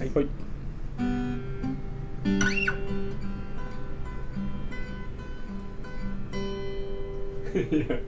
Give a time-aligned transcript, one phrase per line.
[0.00, 0.10] はい。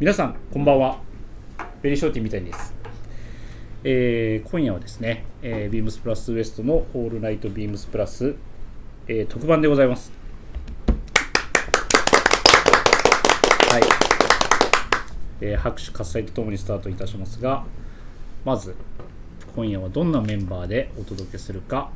[0.00, 0.98] 皆さんこんばんは。
[1.82, 2.74] ベリーショーティーみたいです、
[3.84, 8.34] えー今夜はですね、えー、ビームスプラスウエストのオールナイトビームスプラス、
[9.06, 10.10] えー特番でございます。
[13.70, 13.82] はい、
[15.42, 17.64] えー拍手喝采とともにスタートいたしますが
[18.44, 18.74] まず
[19.54, 21.90] 今夜はどんなメンバーでお届けするか、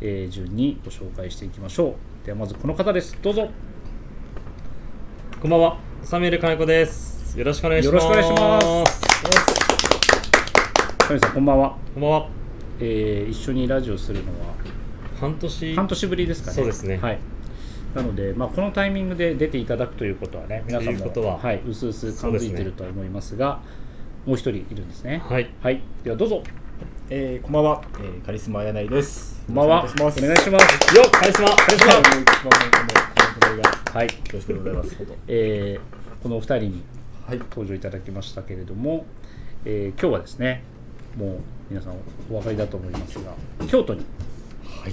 [0.00, 2.26] えー順にご紹介していきましょう。
[2.26, 3.16] ではまずこの方です。
[3.22, 3.48] どうぞ。
[5.40, 5.78] こんばんは。
[6.02, 7.38] サミュエル金子です。
[7.38, 8.04] よろしくお願いします。
[8.04, 9.00] よろしくお願いします。
[11.06, 12.28] 神さんこんばんは、こんばんは。
[12.80, 14.54] えー一緒にラジオするのは
[15.20, 15.76] 半年。
[15.76, 16.56] 半年ぶりですかね。
[16.56, 16.96] そうですね。
[16.96, 17.18] はい。
[17.94, 21.38] なので、まあ、このタイミングで出ていただくということはね皆さんもは。
[21.38, 23.60] はい、うすうす感づいてるとは思いますが
[24.26, 25.22] もう一人いるんですね。
[25.24, 25.48] はい。
[25.62, 26.42] はい、ではどうぞ
[27.10, 29.42] えー、こんばんは、えー、カリスマ柳井です。
[29.46, 29.76] こんばんは。
[29.76, 30.94] よろしくお願いしお願いします。
[30.94, 31.10] よっ。
[31.10, 31.48] カリスマ。
[31.56, 31.94] カリスマ。
[31.94, 32.10] ます。
[32.10, 32.20] お願い。
[32.20, 32.66] いたします。
[33.32, 35.06] このこのがはい、よろしくお願いします。
[35.26, 36.82] えーこのお二人に
[37.26, 37.38] はい。
[37.38, 39.06] 登場いただきましたけれども、
[39.64, 40.62] えー今日はですね
[41.16, 41.38] もう
[41.70, 41.94] 皆さん
[42.30, 43.32] お分かりだと思いますが
[43.68, 44.04] 京都に、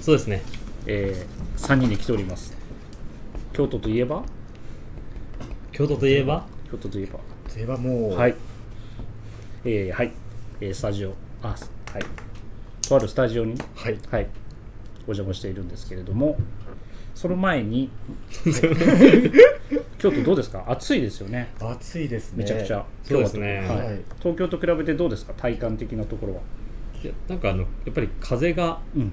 [0.00, 0.42] そうですね。
[0.86, 1.26] え
[1.58, 2.56] 3人で来ております。
[3.52, 4.22] 京都といえば？
[5.70, 6.46] 京都といえば？
[6.70, 7.18] 京都といえば。
[7.52, 8.34] といえばもう、はい。
[9.66, 10.12] えーはい、
[10.62, 11.12] えースタジオ、
[11.42, 12.04] あ、すはい。
[12.86, 13.98] とあるスタジオに、はい。
[14.10, 14.26] はい、
[15.06, 16.36] お邪魔しているんですけれども、
[17.14, 17.90] その前に、
[19.98, 20.64] 京都どうですか？
[20.68, 22.44] 暑いですよね、暑いですね。
[22.44, 22.84] めちゃくちゃ。
[23.02, 23.60] そうですね。
[23.66, 23.86] ははい。
[23.86, 24.00] はい。
[24.18, 26.40] 東京と比べてどうですか、体感的なところは。
[27.28, 29.12] なんかあのやっぱり風がうん、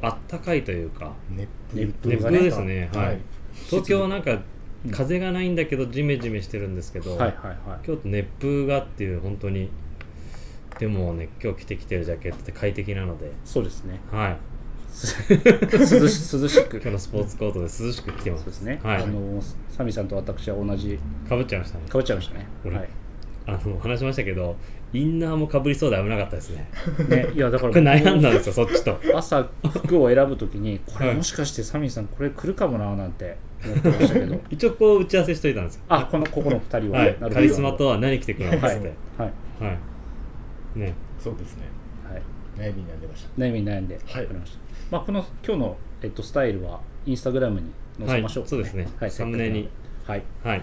[0.00, 1.12] あったかいというか。
[1.30, 2.90] 熱熱風熱風ですね。
[2.92, 3.18] はい、はい。
[3.70, 4.32] 東京はなんか
[4.84, 4.90] うん。
[4.90, 7.86] 風がないんだけどジメジメしてるんですけど、はいはいはい。
[7.86, 9.70] 京都熱風がっていう本当に
[10.78, 13.32] でもね今日着てきてるジャケットって快適なので。
[13.44, 14.00] そうですね。
[14.10, 14.38] はい。
[14.88, 16.76] 涼し 涼しく。
[16.76, 18.44] 今日のスポーツコートで涼しく着てます。
[18.44, 18.80] そうですね。
[18.82, 19.02] はい。
[19.02, 20.98] あのサミさんと私は同じ。
[21.28, 21.84] かぶっちゃいましたね。
[21.88, 22.46] かぶっちゃいましたね。
[22.64, 22.76] 俺。
[22.76, 22.88] はい。
[23.46, 24.56] あの話しましたけど
[24.92, 26.68] インナーもかぶりそうで危なかったですね。
[27.08, 28.98] ね、いやだからこれ悩んだんですよそっちと。
[29.14, 34.40] 朝服を選ぶときにこれはいもしかしてサミーさんこれ来るかもななんて思ってましたけど。
[34.50, 35.82] 一応こう打ち合わせしといたんですよ。
[35.88, 37.14] あこのここの2人は、はい。
[37.32, 38.92] カリスマとは何着てくるのかっはいつって。
[39.18, 39.32] はい。
[39.60, 39.78] はい
[40.76, 40.94] ね。
[41.18, 41.64] そうですね。
[42.08, 42.22] はい。
[42.56, 43.28] 悩みに悩んでました。
[43.40, 43.98] 悩みに悩んで。
[44.06, 44.22] はい。
[44.22, 44.58] わかりました、
[44.90, 48.88] まあ、この今日の、えっと、スタイルはインスタグラムに載せましょう、はいそうですね。
[48.98, 49.68] はい、サムネに。
[50.06, 50.22] はい。
[50.44, 50.62] はい。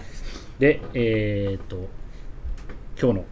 [0.58, 1.76] でえーっと
[3.00, 3.24] 今日の。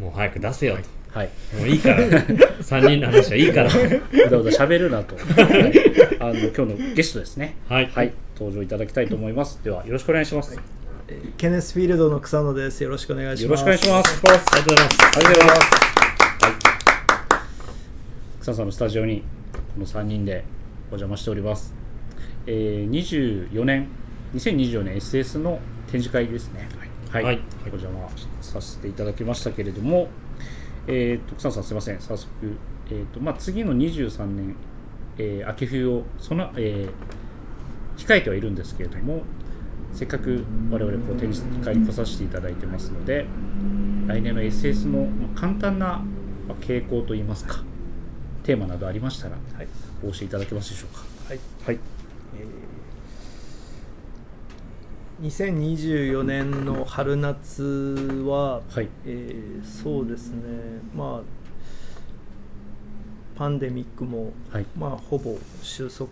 [0.00, 1.30] もう早く出せよと、はい。
[1.56, 1.98] もういいから。
[2.60, 3.70] 3人の話はいいから。
[3.70, 7.56] うだうだ喋るなと、 はい、あの今日のゲストですね。
[7.68, 7.86] はい。
[7.86, 8.12] はい。
[8.34, 9.60] 登場いただきたいと思います。
[9.64, 12.82] ではよろしくお願いします、えーケネスフィールドの草野です。
[12.82, 13.46] よろしくお願いします。
[13.46, 14.20] よろしくお願いします。
[14.24, 14.98] ありがとうございます。
[15.04, 15.95] ありがとうございます。
[18.46, 18.54] はい。
[18.54, 19.22] 草さんのスタジオに
[19.74, 20.44] この3人で
[20.90, 21.74] お邪魔しております。
[22.46, 23.88] えー、24年、
[24.34, 25.58] 2024年 SS の
[25.90, 26.68] 展示会ですね。
[27.10, 27.24] はい。
[27.24, 28.08] はいお邪魔
[28.40, 30.08] させていただきましたけれども、
[30.86, 32.30] えー、と草さんすいません、早速、
[32.88, 34.56] えーとまあ、次の23年、
[35.18, 36.90] えー秋冬をその、えー
[37.96, 39.22] 控えてはいるんですけれども、
[39.92, 43.26] せっかく我々こう展示会に来させていただいてますので、
[44.06, 46.04] 来年の SS のまあ簡単な
[46.46, 47.64] まあ傾向といいますか、
[48.46, 49.36] テーマなどありましたら、
[50.02, 51.02] お教えいただけますでしょうか？
[51.28, 51.40] はい。
[51.66, 51.78] はい。
[55.22, 57.62] 2024年の春夏
[58.26, 58.88] は、はい。
[59.06, 60.42] えーそうですね。
[60.94, 61.22] まあ
[63.36, 64.66] パンデミックも、はい。
[64.78, 66.06] まあほぼ収束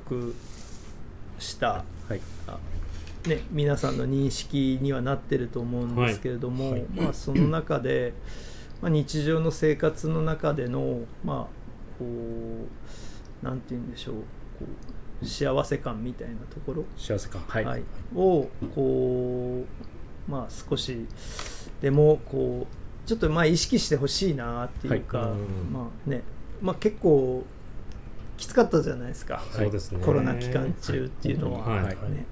[1.39, 1.85] した。
[2.09, 2.21] はい。
[2.47, 2.59] あ
[3.29, 8.13] ね、皆さんの認識にはなってると思うんですけれども、まあ、その中で、
[8.83, 11.64] まあ、日常の生活の中での、まあ、
[11.99, 12.05] こ
[13.43, 14.15] うなんて言うんでしょう。
[14.15, 14.21] こ
[15.23, 17.43] う幸せ感みたいなところ、幸せ感。
[17.47, 17.65] はい。
[17.65, 17.83] はい。
[18.15, 19.65] をこ
[20.29, 21.07] う、まあ、少し
[21.81, 25.31] でもこうちょっとまあ意識してほしいなっていうか、はい。
[25.31, 25.73] うん。
[25.73, 26.23] まあね。
[26.63, 27.45] まあ、結構
[28.37, 29.43] きつかったじゃないですか。
[29.53, 30.05] そうですね。
[30.05, 31.85] コロナ期間中っていうのは、はい。
[31.85, 31.95] はい。
[32.11, 32.27] ね、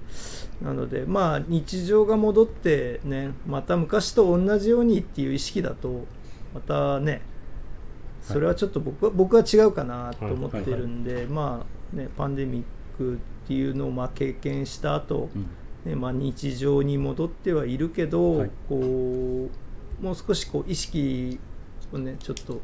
[0.61, 6.05] なのでまあ日常が戻ってねまた昔と同じようにっていう意識だと
[6.53, 7.21] またね
[8.23, 12.63] それはちょっと僕は僕は違うかなと思ってるんで、まあねパンデミッ
[12.97, 13.17] クっ
[13.47, 15.47] ていうのをまあ経験した後、うん。
[15.85, 18.51] ねまあ日常に戻ってはいるけど、はい。
[18.69, 21.37] こうもう少しこう意識
[21.91, 22.61] をねちょっと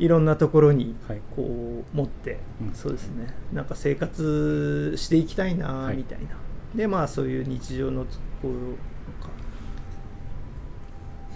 [0.00, 1.20] いろんなところにはい。
[1.36, 2.74] こう持って、うん。
[2.74, 3.32] そうですね。
[3.52, 5.98] なんか生活していきたいなはい。
[5.98, 6.30] みたいな、
[6.74, 8.04] でまあそういう日常の
[8.42, 8.50] こう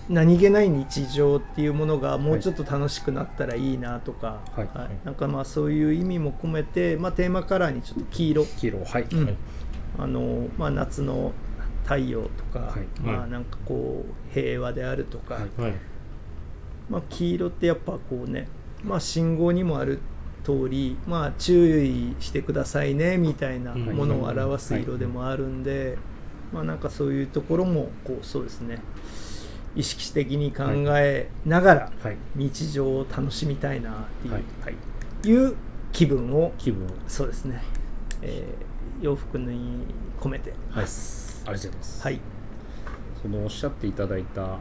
[0.08, 4.68] 何気ない日常っていうものがもうちょっと楽しくなったらいいなとか、はい。
[5.04, 8.84] なんかまあそういう意味も込めて、まあ、テーマカラーにちょっと黄色、黄色。
[8.84, 9.24] はい、うん。
[9.24, 9.36] はい。
[9.98, 11.32] あのまあ、夏の
[11.84, 12.70] 太陽とか、はい。
[12.70, 12.86] はい。
[13.00, 15.60] まあなんかこう平和であるとか、はい。
[15.60, 15.72] はい。
[16.90, 18.46] まあ、黄色ってやっぱこうね、
[18.82, 20.00] まあ、信号にもある
[20.44, 25.96] 通り、まあ、注意してくださいねみたいなものを表す色でもあるんで、
[26.52, 28.78] まあなんかそういうところもこうそうですね
[29.76, 30.64] 意識的に考
[30.96, 32.16] えながらはい。
[32.34, 34.42] 日常を楽しみたいなっていう、はい。
[34.62, 35.28] はい。
[35.28, 35.56] いう
[35.92, 36.88] 気分を気分を。
[37.08, 37.62] そうですね、
[38.22, 39.84] えー洋服に
[40.20, 40.50] 込めて。
[40.70, 40.82] はい。
[40.82, 41.42] ます。
[41.46, 42.20] ありがとうございます、はい、
[43.22, 44.58] そのおっしゃっていただいた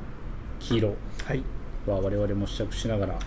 [0.59, 0.95] 黄色。
[1.25, 1.43] はい、
[1.87, 3.23] は我々も試着しながらはい、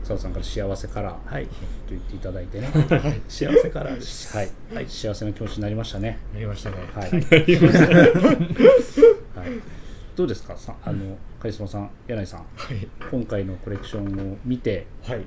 [0.00, 1.48] 佐藤さんから幸せカラーとはい、
[1.90, 2.70] 言っていただいてね。
[3.28, 4.34] 幸せからです。
[4.34, 4.86] はい、はい。
[4.88, 6.18] 幸せな気持ちになりましたね。
[6.34, 6.76] やりましたね。
[6.94, 7.20] はい、 はい、
[10.16, 10.56] どうですか？
[10.56, 12.40] さあのカリスマさん柳井さん。
[12.56, 12.88] はい。
[13.10, 15.20] 今回のコレクションを見てはい。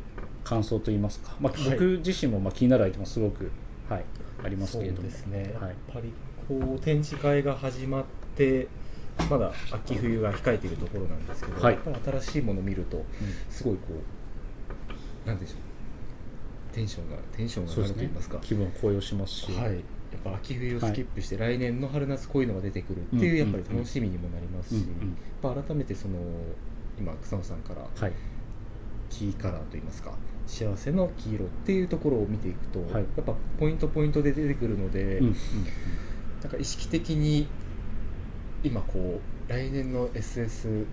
[0.44, 1.70] 感想といいますか、まあ、はい。
[1.72, 3.52] 僕自身もまあ気になるアイテムはすごく、
[3.88, 4.06] はい、
[4.44, 5.08] ありますけれども。
[5.08, 5.70] ですね、はい。
[5.70, 6.12] やっぱり
[6.48, 8.06] こう展示会が始まっ
[8.36, 8.68] て
[9.30, 11.74] まだ秋冬が控えているところなんですけど、はい。
[11.76, 13.06] やっぱり新しいものを見ると
[13.50, 13.82] すごいこ
[15.26, 15.58] うなんでしょう。
[16.74, 18.40] テンションがテンションが上がると言いますか。
[18.42, 19.84] 気分を高揚しますし、はい、
[20.24, 24.86] ぱ秋冬をスキップして、来年の春夏こういうのが出てくるっていう、やっぱり楽しみにもなりますし、
[25.42, 26.16] 改めてその
[27.00, 28.14] 今草野さんからはい。
[29.10, 30.14] キーカラーと言いますか
[30.46, 33.04] 幸せの黄色っていうところを見ていくと、はい。
[33.16, 35.36] やっぱポイントポイントで出てくるので、うんうん
[36.42, 37.48] なんか意識的に
[38.64, 40.86] 今こう来年の SS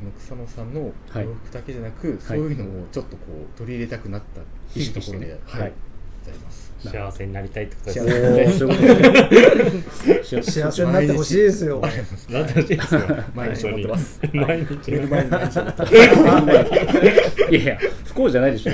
[0.00, 1.24] あの草野さんのはい。
[1.24, 5.72] 洋服だけじゃなく、そういうのをちょっとこう取り入れたくなったっていうところで、はい、
[6.28, 6.38] はい
[6.84, 7.12] ございます。
[7.12, 8.00] 幸せになりたいってことです。
[8.00, 11.80] おねーそういうことですね幸せになってほしいですよ。
[11.80, 12.94] なってほしいです。
[12.94, 13.00] よ
[13.34, 14.20] 毎日思ってます。
[14.32, 15.94] 毎日寝る前に毎日思ってます。
[17.50, 18.72] いやいや不幸じゃないでしょ。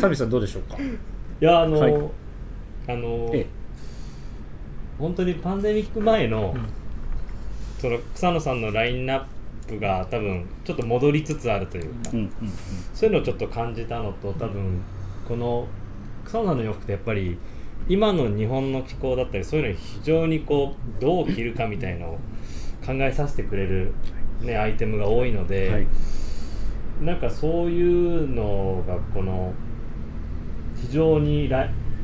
[0.00, 0.78] サビさんどうでしょうか？
[0.78, 1.92] いやあの、はい。
[2.88, 3.46] あの、ええ。
[4.98, 6.56] 本当にパンデミック前の、
[7.78, 9.24] その草野さんのラインナッ
[9.68, 12.10] プが多分ちょっと戻りつつあるというか、
[12.94, 14.80] そういうのをちょっと感じたのと多分
[15.26, 15.66] この
[16.24, 17.38] 草野さんの洋服ってやっぱり
[17.88, 22.18] 今の日本の気候だったりそういうのに非常にこうどう着るかみたいのを
[22.84, 23.92] 考えさせてくれる、
[24.40, 25.86] ね、アイテムが多いので、はい。
[27.04, 29.52] なんかそういうのがこの
[30.74, 31.50] 非常に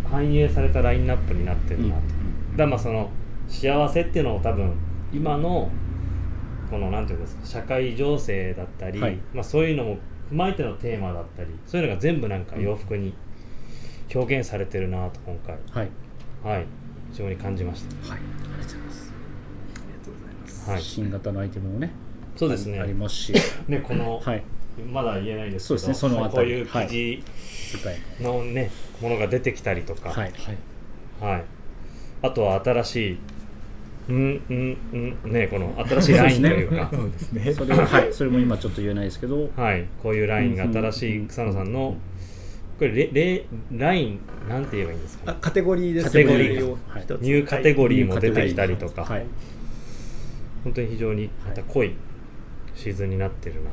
[0.09, 2.03] 反映されたラインナップになってるなと、
[2.57, 3.11] だまあその
[3.49, 4.75] 幸せっていうのを多分
[5.13, 5.71] 今の
[6.71, 9.19] このなんていうんですか社会情勢だったり、はい。
[9.33, 9.99] まあ、そういうのも
[10.33, 13.13] 踏まえてのテーマだったりそういうのが全部なんか洋服に
[14.15, 15.59] 表現されてるなと今回。
[15.71, 15.89] はい。
[16.43, 16.67] はい。
[17.13, 18.19] 非常に感じましはい。
[18.19, 18.21] あ
[18.57, 20.67] りがとうございます。
[20.67, 21.93] た、はい、新型のアイテムもね
[22.37, 22.81] そうですね。
[22.81, 23.35] ありますし。
[23.69, 24.43] ねこの、はい。
[24.91, 26.49] まだ言えないですけどそうですねそのあたり。
[26.49, 28.71] こういう生地世界のね、
[29.03, 30.33] ものが出てきたりとか、はい。
[31.21, 31.33] はい。
[31.33, 31.45] はい、
[32.23, 33.19] あとは新しい
[34.09, 34.77] うんうん
[35.25, 36.91] うんねこの新しいラインというか。
[36.95, 37.53] そうですね。
[37.55, 38.13] それははい。
[38.13, 39.51] それも今ちょっと言えないですけど。
[39.57, 39.85] はい。
[40.03, 41.97] こういうラインがうん新しい草野さんの
[42.79, 43.45] これレレ
[43.77, 44.19] ライン
[44.49, 45.33] なんて言えばいいんですか？
[45.33, 47.05] あカテゴリーですカテゴリーをはい。
[47.21, 49.25] ニューカテゴリーも出てきたりとか、はい。
[50.65, 51.93] 本当に非常にまた濃い
[52.75, 53.71] シーズンになってるな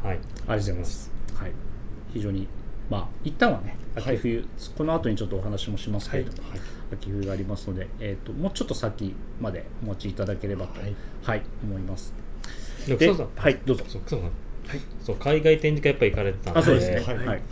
[0.00, 0.08] と。
[0.08, 0.16] はい。
[0.16, 1.12] ありがとうございます。
[1.34, 1.52] はい、
[2.12, 2.46] 非常に、
[2.90, 4.44] まあ、一旦はね、秋冬、
[4.76, 6.48] この後にちょっとお話もしますけれども、
[6.92, 10.86] 秋冬がありますので、えーと、もうちょっと先までお待ちいただければと、は
[11.22, 12.14] はいい、思います。
[13.36, 13.84] はい、どうぞ。
[13.88, 14.30] そう草野さん、
[15.02, 16.60] そう海外展示会やっぱ行かれてたんで。
[16.60, 17.14] あ、そうですね。
[17.14, 17.26] はい。
[17.26, 17.42] はい。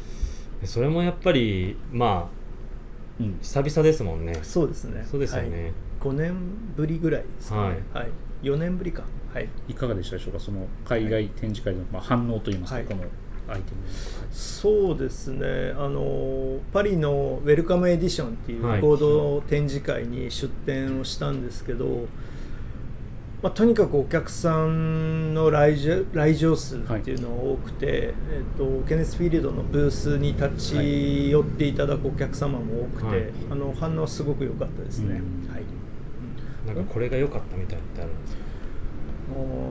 [0.65, 2.39] それもやっぱりまあ
[3.21, 4.39] うん、久々ですもんね。
[4.43, 5.05] そうですね。
[5.11, 6.37] そうですよね、はい、5年
[6.77, 8.03] ぶりぐらいですかね、はい。
[8.05, 8.11] はい、
[8.43, 9.03] 4年ぶりか。
[9.35, 9.49] はい。
[9.69, 12.85] いかがでしたでしょうか、その海外展示会の、まあ、反応といいますか、はい。
[12.87, 13.03] この
[13.49, 13.77] アイテム。
[14.31, 15.75] そうですね。
[15.77, 18.81] あのパリのウェルカムエディションっていはい。
[18.81, 22.07] う合同展示会に出展をしたんですけど、
[23.43, 33.33] まあ、とにかくお客さんの来場来場数っていうのが多くて、えっとケネスフィールドのブースに立ち寄っていただくお客様も多くて、はい。
[33.51, 35.21] あの反応はすごく良かったですね。
[35.47, 35.53] うん。
[35.53, 35.63] はい。
[36.67, 38.43] なんかこれが良かったみたいってあるんですか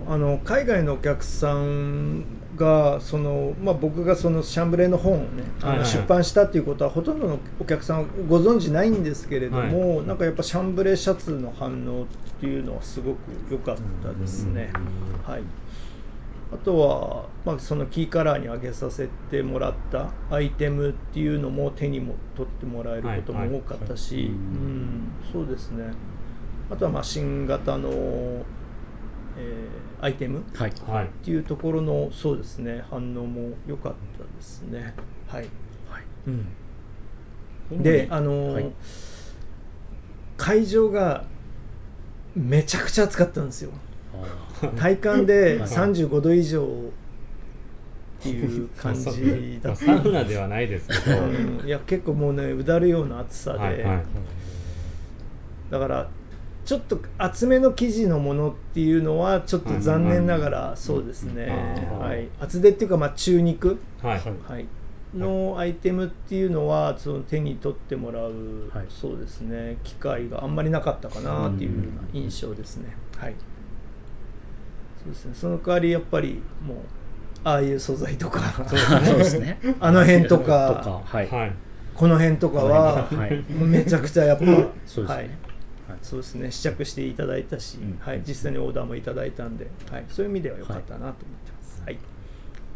[0.09, 2.23] あの海外のお客さん
[2.57, 12.05] がその、まあ、僕がそのシャンブレーの本をね、はいはい出版したっていうことはほとんどのお客さんご存知ないんですけれども、なんかやっぱシャンブレーシャツの反応っ
[12.39, 13.17] ていうのはすごく
[13.49, 14.71] 良かったですね。
[15.25, 15.43] はい。
[16.51, 24.33] あとは、まあ、そのキーカラーに上げさせてもらったアイテムっていうのも手にも取ってもらえることも多かったし、はいはい。
[24.33, 25.91] うん、そうですね。
[26.69, 28.45] あとはまあ新型の
[29.37, 30.39] えーアイテム？
[30.39, 30.73] っはい。
[30.87, 31.07] はい。
[31.23, 32.83] ていうところのそうですね。
[32.89, 34.93] 反応も良かったですね。
[35.27, 35.47] はい、
[35.89, 36.03] はい。
[36.27, 38.71] うん、であのーはい。
[40.37, 41.25] 会場が
[42.35, 43.71] めちゃくちゃ暑かったんですよ。
[44.75, 45.69] 体感ではい。
[45.69, 46.67] 35度以上っ
[48.21, 51.65] ていう感じだまあったサウナではないですけど、うん。
[51.65, 54.03] いや結構もうねうだるような暑さで、はいはい。
[55.71, 56.09] だから
[56.67, 61.47] ちょっと厚めの生地のものっていうのはちょっと残念ながらそうですね、
[61.93, 64.19] うんはい、厚手っていうかまあ中肉、はい。
[64.19, 64.67] はい、
[65.15, 68.85] のアイテムっていうのはその手に取ってもらう、はい。
[68.89, 69.77] そうですね。
[69.85, 73.35] 機会があんまりなかったかなっていうような印象ですね、はい。
[75.05, 75.31] そうですね。
[75.35, 76.77] その代わりやっぱりもう
[77.45, 78.41] ああいう素材とか。
[78.67, 79.57] そうですね。
[79.79, 80.81] あの辺ととか。
[80.83, 81.29] かはい。
[81.29, 81.53] はい。
[81.95, 83.41] この辺とかははい。
[83.53, 85.05] めちゃくちゃやっぱそうですね。
[85.05, 85.46] はい
[86.01, 86.51] そうですね。
[86.51, 87.97] 試着していただいたし、うん。
[87.99, 91.81] はい、実際にオーダーもいただいたんで、はい、そういう意味では良かったなと思ってます。
[91.85, 91.97] はい。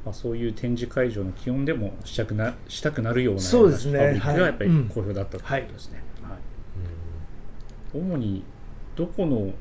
[0.03, 3.99] まあ、そういう展示会場の気温でもしたくなしたくなるようなそうですね。
[3.99, 4.83] ファブリックがやっぱりはい。
[4.85, 6.39] 好評だったということですね、はい。
[7.93, 8.43] 主に
[8.95, 9.51] どこの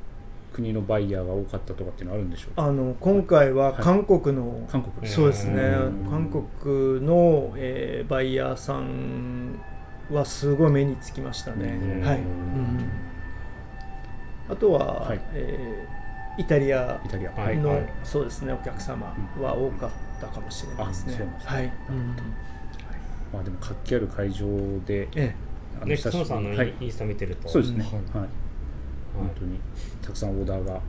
[0.53, 2.65] 国のバイヤーが多かったとかっていうのはあるんでしょうか？
[2.65, 5.61] あの今回は韓国の、韓国そうですね。
[5.63, 6.11] うん。
[6.11, 9.61] 韓国の、えーバイヤーさん
[10.11, 11.79] はすごい目につきましたね。
[11.99, 12.03] うん。
[12.03, 12.91] はい、うん
[14.51, 15.21] あとは、はい。
[15.35, 16.01] えー
[16.39, 17.33] イタリアイタリア。
[17.33, 17.59] はい。
[17.59, 19.91] の、そうですねお客様は多かっ
[20.21, 21.15] たかもしれないですね。
[21.15, 21.57] あそうなんですね。
[21.57, 22.17] はい、うん。
[23.33, 24.47] まあ、でも活気ある会場
[24.87, 25.35] でえ
[25.83, 26.75] あで久しぶり草野さんのイン,、はい。
[26.81, 27.49] インスタ見てると。
[27.49, 27.93] そうですね、はい。
[27.93, 28.29] はい。
[29.15, 29.61] 本当に
[30.01, 30.81] たくさんオーダーが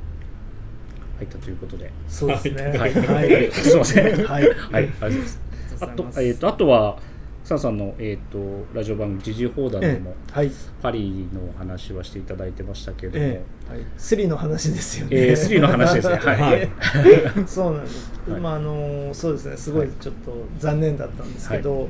[1.18, 1.86] 入ったということで。
[1.88, 2.64] えそうですね。
[2.78, 3.52] はい、はい。
[3.52, 4.26] すいません。
[4.26, 4.44] はい。
[4.44, 5.42] はい、ありがとうございます。
[5.82, 7.00] あとえっ、と、あとは、
[7.44, 8.40] サンさんの、えっ、と、
[8.74, 15.18] ラジオ番組、時事放談でも、ええはい、パリのお話はしていただいてましたけれども、ええはい、スリの話ですよね。
[15.18, 16.16] えースリの話ですね。
[16.22, 16.40] はい。
[16.40, 16.70] はい。
[17.48, 18.12] そうなんです。
[18.30, 18.40] はい。
[18.40, 21.90] まああのそうですね、すごいちょっと残念だったんですけど、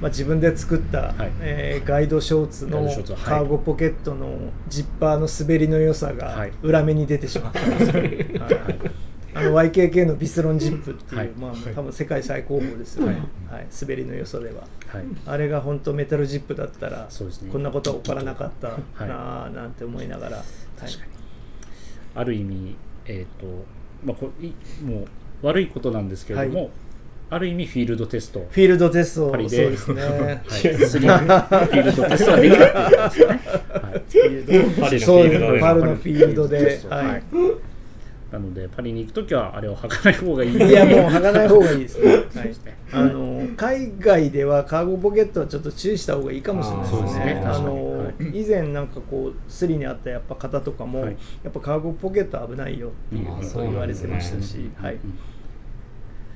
[0.00, 1.32] まあ自分で作った、はい。
[1.40, 2.88] えーガイドショーツの
[3.24, 4.38] カーゴポケットの
[4.68, 6.52] ジッパーの滑りの良さがはい。
[6.62, 8.40] 裏目に出てしまったんですよ。
[8.40, 11.28] はいあの YKK のビスロンジップっていう、はい。
[11.30, 13.22] まあ多分世界最高峰ですよね。
[13.48, 13.64] ははい。
[13.64, 14.62] い、滑りの良さでは。
[14.88, 17.50] はい、あれが本当メタルジップだったら、そうですね。
[17.50, 19.08] こんなことは起こらなかったはい。
[19.08, 20.46] なあなんて思いながら、はい。
[22.14, 23.46] ある意味、えっ、と、
[24.04, 24.48] まあこい、
[24.84, 25.06] もう
[25.46, 26.70] 悪いことなんですけれども、は
[27.30, 29.64] ある意味、フィールドテスト、フィールドテストパリで。
[29.64, 30.02] そうですね。
[30.02, 35.30] はい、スリーフィールドテストができたっていうことですよね。
[35.30, 35.30] はい。
[35.30, 35.60] フィールドで。
[35.60, 37.20] パリのフィールドで、ははい。
[37.20, 37.22] い。
[38.32, 40.56] なので、パリに行くときは、あれを履かない方がいい。
[40.56, 42.10] いやもう剥がない方がいいですね。
[42.10, 42.54] はい。
[42.92, 47.42] あの海外ではカーゴポケットはちょっと注意した方がいいかもしれないですね。
[47.44, 48.42] あの、はい。
[48.42, 51.16] 以前なんかこうスリにあったやっぱ方とかも、はい。
[51.44, 54.96] やっぱカーゴポケット危ないよっていうことを言われてましたし、はい。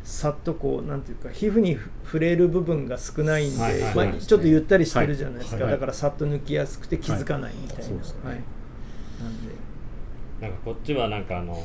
[0.04, 3.58] さっとこうなんていうか皮膚に触れる部分が少ないんで、
[3.94, 5.72] まあ、ちょっとゆったりしてるじゃないですか、はい。
[5.72, 7.94] だからさっと抜きやすくて気づかないみたいな、はい。
[7.94, 9.55] なんで
[10.40, 11.64] なんかこっちはなんかあの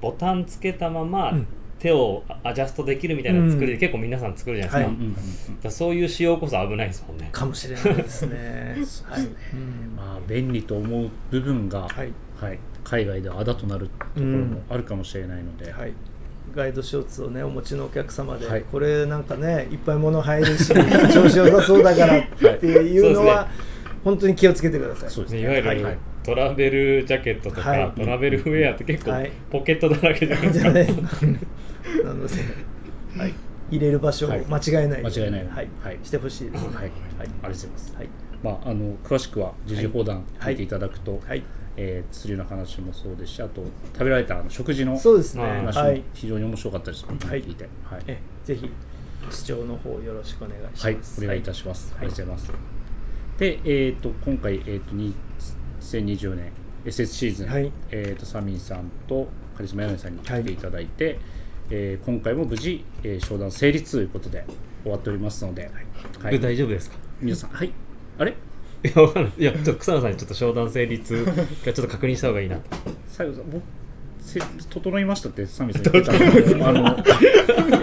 [0.00, 1.46] ボタンつけたままうん。
[1.80, 7.30] 手をアジャストできるみたいな作りで結構皆さん作るじゃないですか,、そういう仕様こそ危ないですもんね。
[7.32, 8.76] かもしれないですね。
[9.04, 9.96] はい、うん。
[9.96, 12.12] まあ、便利と思う部分が、はい。
[12.38, 15.92] はい、海外ではあだとなるところもあるかもしれないので、はい、
[16.54, 18.62] ガイドショーツをねお持ちのお客様で、はい。
[18.62, 20.68] これなんかねいっぱい物入るし
[21.12, 22.26] 調子良さそうだからっ
[22.58, 23.48] ていうのは、
[24.04, 25.10] 本当に気をつけてください。
[25.10, 25.98] そうですねいわゆる、はいはい
[26.30, 27.92] トラベルジャケットとか、はい。
[27.92, 29.32] トラベルウェアって結構はい。
[29.50, 30.86] ポケットだらけじゃないですか、 じゃあね。
[32.04, 32.34] なので、
[33.18, 33.34] はい、
[33.68, 34.44] 入れる場所をはい。
[34.46, 35.68] 間違えない間違えないはい。
[35.82, 35.98] はい。
[36.04, 37.94] してほしいです、はい、はい、ありがとうございます。
[37.96, 38.08] はい。
[38.44, 41.42] まあ、あの詳しくは時事放談聞いていただくと、はい、
[41.76, 46.04] えー釣りの話もそうですし、あと食べられたあの食事の話もはい。
[46.14, 47.04] 非常に面白かったです。
[47.06, 47.42] はい。
[47.42, 48.70] 聞いて、はい、えぜひ
[49.30, 50.94] 視聴の方よろしくお願いしはい。
[50.94, 51.92] ます、お願いいたします。
[51.94, 52.70] はいありがとうございます。
[53.38, 55.12] で、えっ、と今回えっ、とに
[55.98, 56.52] 2020年
[56.84, 57.70] SS シーズン、はい。
[57.90, 61.18] えっ、とサミーさんとカリスマ柳さんに来ていただいて、
[61.70, 64.44] えー今回も無事、えー商談成立ということで
[64.82, 65.70] 終わっておりますので、
[66.22, 66.40] はい。
[66.40, 66.96] 大丈夫ですか？
[67.20, 67.72] 皆さんはい。
[68.18, 68.32] あれ？
[68.82, 69.32] いやわかんない。
[69.36, 71.24] いやちょっと草野さんにちょっと商談成立
[71.66, 72.62] がちょっと確認した方がいいなと。
[73.08, 73.62] 最後さ僕
[74.20, 76.12] せ整いましたってサミさん言ってた。
[76.12, 77.04] のであの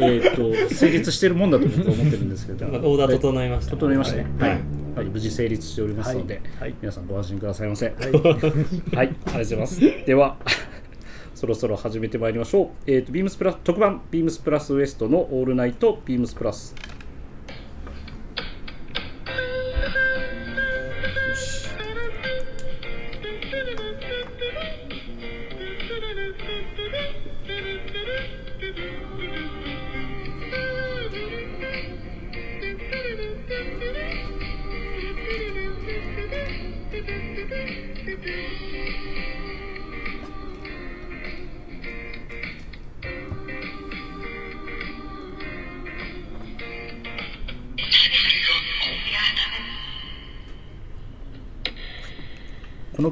[0.01, 2.65] えっと成立してるもんだと僕は思ってるんですけど。
[2.71, 3.71] まあオーダー整いました。
[3.71, 4.25] 整いましたね。
[4.39, 4.59] はい、はい
[4.97, 5.05] はい。
[5.05, 6.73] 無事成立しておりますので、はい。
[6.81, 7.85] 皆さんご安心くださいませ。
[7.85, 8.09] はい、はい。
[8.09, 9.79] ありがとうございます。
[9.79, 10.37] では
[11.35, 12.91] そろそろ始めてまいりましょう。
[12.91, 16.73] えっ、とビームスプラス特番ビームスプラスウエストのオールナイトビームスプラス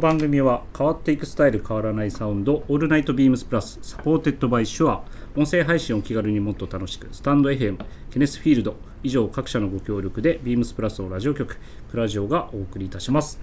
[0.06, 5.04] 番組は変わっていくスタイル変わらないサウンド All Night BEAMS PLUS supported by SHURE。
[5.36, 7.80] 音声配信を気軽にもっと楽しくスタンド FM
[8.12, 11.58] ケネスフィールド以上各社のご協力で BEAMS PLUSをラジオ局
[11.90, 13.40] プラジオがお送りいたします。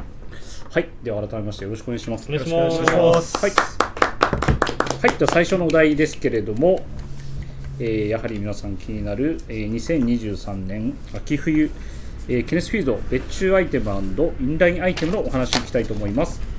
[0.71, 2.33] はいでは改めましてよろしくお願いします。
[2.33, 2.77] お願いします。
[2.77, 3.51] お願いしますはい、
[5.09, 6.87] はい、では最初のお題ですけれども、
[7.81, 11.73] えーやはり皆さん気になる、えー2023年秋冬、
[12.29, 13.91] えーケネスフィールド別注アイテム
[14.41, 16.52] インラインアイテムのお話いきたいと思います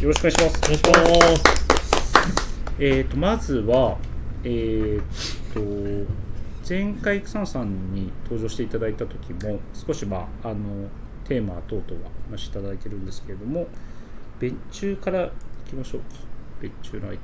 [0.00, 0.58] よろしくお願いします。
[0.58, 1.58] お願いします。
[2.78, 3.98] えー、とまずは、
[4.44, 6.12] えー、と
[6.68, 10.88] 前回草野さんに登場していただいた時も少し、まあ、あの
[11.24, 13.66] テーマ等々はお話しいただいてるんですけれども
[14.38, 15.30] 別注からい
[15.68, 16.06] きましょうか。
[16.60, 17.22] 別注のアイテ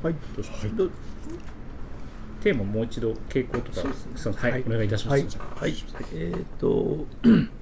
[0.00, 0.06] ム。
[0.06, 0.14] はい。
[0.36, 0.90] どうしましょうど
[2.40, 5.74] テーマもう一度傾向とか草野さんはい、お願いいたします、はい、はい、
[6.12, 7.04] えっ、と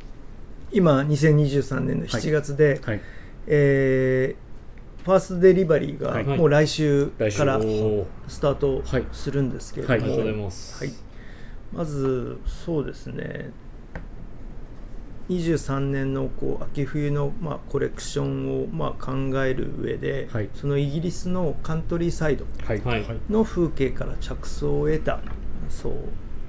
[0.70, 3.00] 今2023年の7月で、はい
[3.46, 4.52] えー
[5.04, 6.24] ファーストデリバリーはい。
[6.24, 7.60] がもう来週から
[8.28, 9.04] スタートはい。
[9.10, 10.84] するんですけれども、ありがとうございます。
[10.84, 10.94] はい、
[11.72, 13.50] まずそうですね。
[15.28, 19.12] 23年のこう秋冬のまあコレクションをまあ考
[19.44, 20.48] える上で、はい。
[20.54, 22.80] そのイギリスのカントリーサイドはい。
[22.80, 23.04] はい。
[23.28, 25.20] の風景から着想を得た
[25.68, 25.94] そう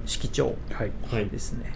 [0.06, 0.92] 色調はい。
[1.10, 1.72] はいですね、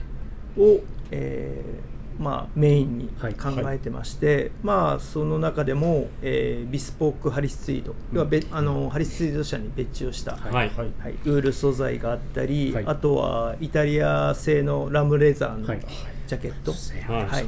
[0.56, 0.78] を、
[1.10, 10.52] えーまあ、メインにはい考えてまして、まあ、その中でも、えービスポークハリスツイード、要はべあのハリスツイード社に別注した、はい。
[10.52, 12.84] はいはい、ウール素材があったり、はい。
[12.86, 15.80] あとはイタリア製のラムレザーのはい。
[16.26, 16.72] ジャケット、
[17.12, 17.26] はい。
[17.26, 17.46] はい。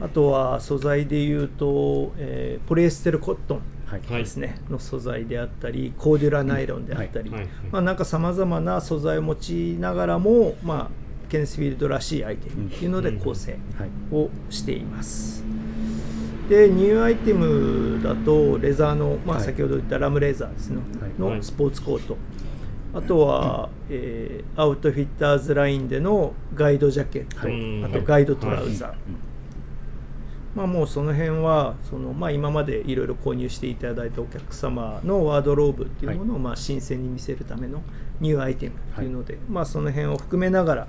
[0.00, 4.00] あとは素材でいうと、えーポリエステルコットンはい。
[4.06, 7.40] はいですね、の素材であったりコーデュラナイロンであったり、はい。
[7.40, 7.48] はい。
[7.72, 15.44] まあ、なんかさまざまな素材を用いながらも、まあ、ケネスフィールドらしいアイテムっていうので構成はいをしています。
[16.48, 21.10] でニューアイテムだとレザーの、まあ、はい先ほど言ったラムレザーですね、はい。
[21.22, 21.36] はい。
[21.36, 22.16] のスポーツコート、
[22.94, 27.84] あとは、えーアウトフィッターズラインでのガイドジャケット、はい。
[27.84, 28.96] あとガイドトラウザー、うん。
[30.56, 37.82] まあ、もうその辺はその、まあ、今までいろいろ購入していただいたお客様のワードローブっていうものを、まあ、新鮮に見せるための
[38.20, 40.88] ニューアイテムっていうので、まあ、その辺を含めながら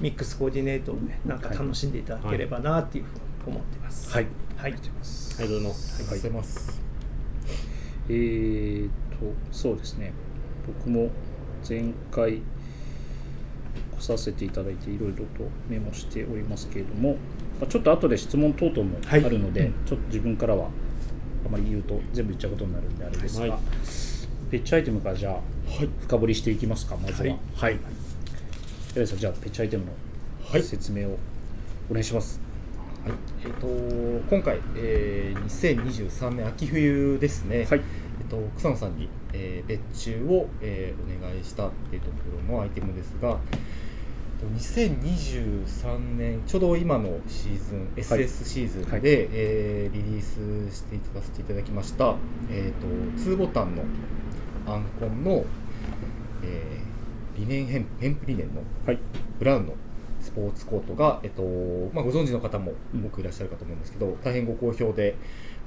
[0.00, 3.08] ミックスコーディネートをねなんか楽しんでいただければなっていうふ
[3.46, 4.10] うに思ってます。
[4.10, 4.26] はい。
[4.56, 5.36] はい、ありがとうございます。
[5.38, 6.30] ありがとうござい。
[6.30, 6.82] ます。
[8.08, 8.92] えーと
[9.50, 10.12] そうですね。
[10.66, 11.10] 僕も
[11.68, 12.40] 前回
[13.98, 15.24] 来させていただいていろいろと
[15.68, 17.12] メモしておりますけれども、
[17.60, 19.20] まあ、ちょっと後で質問等々もあはい。
[19.22, 20.68] るので、ちょっと自分からは
[21.46, 23.60] あまり言うと全部言っちゃうことになるんであれですが、はい。
[24.50, 25.40] ペッチアイテムからじゃあ、
[26.00, 27.36] 深掘りしていきますかまずは。
[27.56, 27.78] はい。
[28.94, 29.06] はい。
[29.06, 29.92] じゃあペッチアイテムの
[30.50, 30.62] はい。
[30.62, 31.18] 説明を
[31.90, 32.40] お願いします。
[33.04, 33.66] はい、えっ、と
[34.28, 37.66] 今回、えー、2023年秋冬ですね。
[37.68, 37.80] はい。
[38.20, 42.14] えっと草野さんに、えー別注を、えーお願いしたっていうとこ
[42.48, 43.36] ろのアイテムですが、えっ
[44.40, 49.00] と2023年ちょうど今のシーズン、SS シーズンで、はい。
[49.04, 50.22] えーリリー
[50.70, 52.16] スしていただせていただきました、
[52.50, 52.86] えっと
[53.22, 53.84] 2ボタンの
[54.72, 55.44] アンコンの、
[56.42, 56.88] えー
[57.38, 58.98] リネンヘンプヘンプリネンのはい。
[59.38, 59.74] ブラウンの
[60.20, 61.42] スポーツコートが、えっと
[61.94, 63.04] まあ、ご存知の方もうん。
[63.06, 65.14] 多くいらっしゃるかと思うんですけど、大変ご好評で、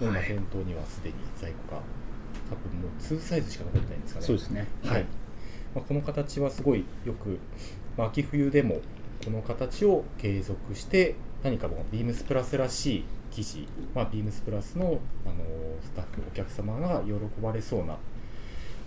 [0.02, 0.26] 今はい。
[0.28, 1.82] 店頭にはすでに在庫が
[2.50, 4.26] 多分もう2サイズしか残ってないんですかね。
[4.26, 4.68] そうですね。
[4.84, 5.06] はい。
[5.74, 7.40] まあ、この形はすごいよく、
[7.98, 8.82] まあ、秋冬でも
[9.24, 15.36] この形を継続して何かもうビームスプラスらしい生地、まあ、ビームスプラスのあの
[15.82, 17.98] スタッフお客様が喜ばれそうな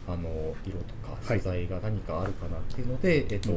[0.06, 1.38] あの色とかはい。
[1.38, 3.50] 素材が何かあるかなっていうので、えっと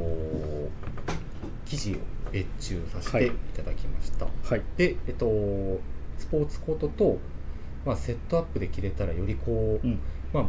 [1.66, 1.98] 生地を
[2.32, 3.32] 別注させてい。
[3.56, 4.62] ただきました、はい。
[4.78, 5.26] で、えっと、
[6.18, 7.18] スポーツコートと、
[7.86, 10.00] まあ、セットアップで着れたらよりこう、うん。
[10.34, 10.44] まあ、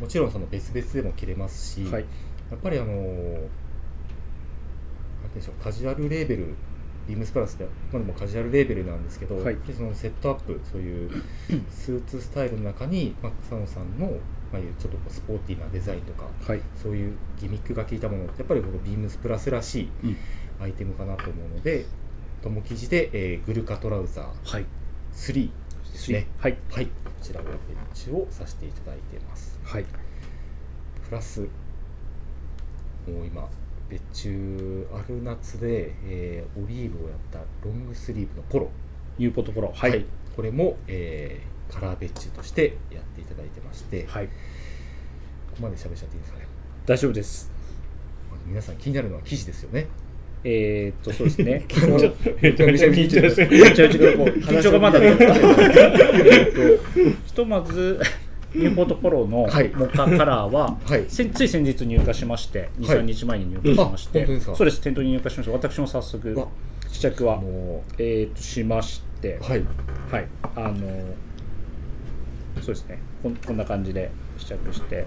[0.00, 2.04] もちろんその別々でも着れますし、はい。
[2.50, 3.04] やっぱりあのなん
[5.34, 6.54] でしょうカジュアルレーベル
[7.08, 9.44] ビームスプラスでまあでもカジュアルレーベルなんですけど、そ
[9.82, 11.10] のセットアップそういう
[11.70, 14.12] スーツスタイルの中に、まあ、草野さんの、
[14.54, 16.60] まあ、いうちょっとこうスポーティーなデザインとかはい。
[16.80, 20.16] そういうギミックが効いたものやっぱりこのビームスプラスらしいうん。
[20.62, 21.84] アイテムかなと思うので
[22.40, 24.66] トモ生地で、えーグルカトラウザーはい。
[25.14, 25.50] 3
[25.92, 26.26] ですね。
[26.38, 26.56] はい。
[26.70, 26.86] はい。
[26.86, 26.90] こ
[27.20, 27.44] ちらを
[27.92, 29.58] 別注をさせていただいてます。
[29.64, 29.84] はい。
[29.84, 29.90] プ
[31.10, 31.46] ラスも
[33.22, 33.48] う今
[33.88, 38.70] 別注ある夏で、えーオリーブをやったロングスリーブのポロ。
[39.18, 40.04] ニューポットポロはい。
[40.36, 44.26] これも、えーカラー別注としてやっていただいてまして、はい。
[44.26, 44.32] こ
[45.56, 46.46] こまで喋っちゃっていいですかね？
[46.86, 47.50] 大丈夫です。
[48.46, 49.86] 皆さん気になるのは生地ですよね。
[50.46, 51.64] えーっとそうですね。
[52.42, 53.50] めちゃめちゃ緊張してる。
[54.42, 55.00] 緊張がまだ
[57.26, 58.00] ひとまず
[58.54, 59.68] ニューポートフォローのはい。
[59.70, 61.06] モカカラーは、はい。
[61.06, 63.06] つい先日入荷しまして23はい。
[63.06, 64.56] 日前に入荷しまして、あ本当ですか？
[64.56, 64.80] そうです。
[64.82, 65.52] 店頭に入荷しました。
[65.52, 66.46] 私も早速
[66.90, 69.38] 試着はもえーっとしまして。
[69.40, 69.64] うはい。
[70.10, 70.76] はい、あの
[72.60, 72.98] そうですね。
[73.22, 75.06] こんこんな感じで試着して。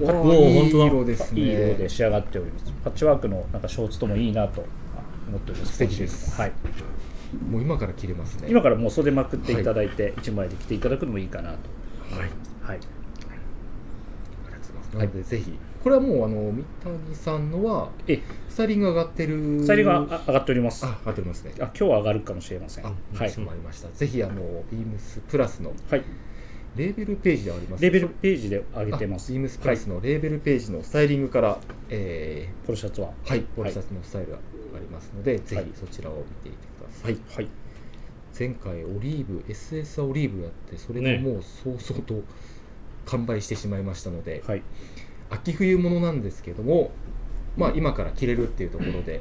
[0.00, 0.84] わあもう本当だ。
[0.84, 1.40] いい色ですね。
[1.40, 2.72] いい色で仕上がっております。
[2.84, 4.64] パッチワークのなんかショーツともいいなと
[5.28, 5.72] 思っております。
[5.72, 6.40] 素敵です。
[6.40, 6.52] はい、
[7.50, 8.48] もう今から着れますね。
[8.50, 11.56] 今からもう袖まくっていただいて、一枚で着ていただくのもいいかなと。
[12.16, 12.20] はい。
[12.20, 12.28] はい。
[12.62, 12.82] ありがとう
[14.46, 14.96] ございます。
[14.96, 20.84] なのでぜひこれはもうあの三谷さんのはえスタイリング上がってるスタイリングがあ上がっております。
[20.84, 21.52] ああ上がっておりますね。
[21.56, 22.86] 今日は上がるかもしれません。
[22.86, 22.94] あは
[23.26, 23.88] い、まりました。
[23.88, 24.34] ぜひあの
[24.70, 26.04] ビームスプラスのはい、
[26.80, 29.30] レーベルページではありますレベルページで上げてます。
[29.30, 31.58] あビームスプラスのレーベルページのスタイリングから、
[31.90, 33.10] えポロシャツは？
[33.24, 33.42] ーはい。
[33.42, 34.40] ポロシャツのスタイルがあ
[34.78, 35.66] りますので、ぜはい。
[35.66, 37.48] ひそちらを見ていてください、はい。
[38.38, 42.22] 前回オリーブ SS オリーブやってそれでもう早々と
[43.04, 44.62] 完売してしまいましたので、はい。
[45.28, 46.92] 秋冬物なんですけども
[47.56, 49.20] まあ今から着れるっていうところで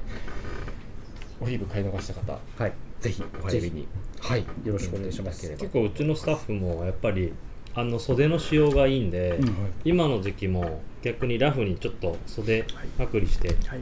[1.42, 2.74] オリーブ買い逃した方はい。
[3.02, 3.88] ぜひお早めに。
[4.20, 4.46] はい。
[4.64, 5.50] よろしくお願いします。
[5.50, 7.34] 結構うちのスタッフもやっぱり
[7.80, 12.66] あの袖の仕様がいいんで、うん今の時期も逆にラフにちょっと袖
[12.98, 13.80] まくりして、はい。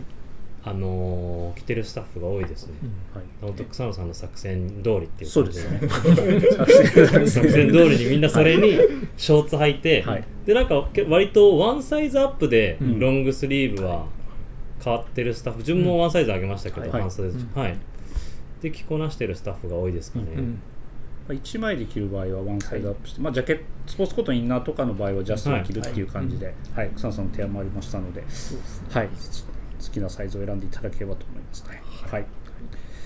[0.63, 2.73] あのー着てるスタッフが多いですね、
[3.15, 3.23] はい。
[3.41, 5.79] 本当草野さんの作戦通りっていう感じそうですね。
[7.27, 8.77] 作戦通りにみんなそれに
[9.17, 10.23] ショーツ履いて、はい。
[10.45, 12.99] でなんかけ割とワンサイズアップでうん。
[12.99, 14.05] ロングスリーブは
[14.83, 17.01] 変わってるスタッフ自分もワンサイズ上げましたけど、はい。
[17.01, 17.51] 半袖うん。
[17.55, 17.77] はい。
[18.61, 20.76] で着こなしてるスタッフが多いですかね、うんまあ
[21.33, 28.27] 1枚で着る場合はワンサイズアップして、まあ、ジャケットスポーツコートインナーとかの場合はジャストで着るっていう感じで、はい草野さんの提案もありましたので、ね。
[28.91, 31.81] はい、好きなサイズを選んでいただければと思いますね。
[32.09, 32.25] はい、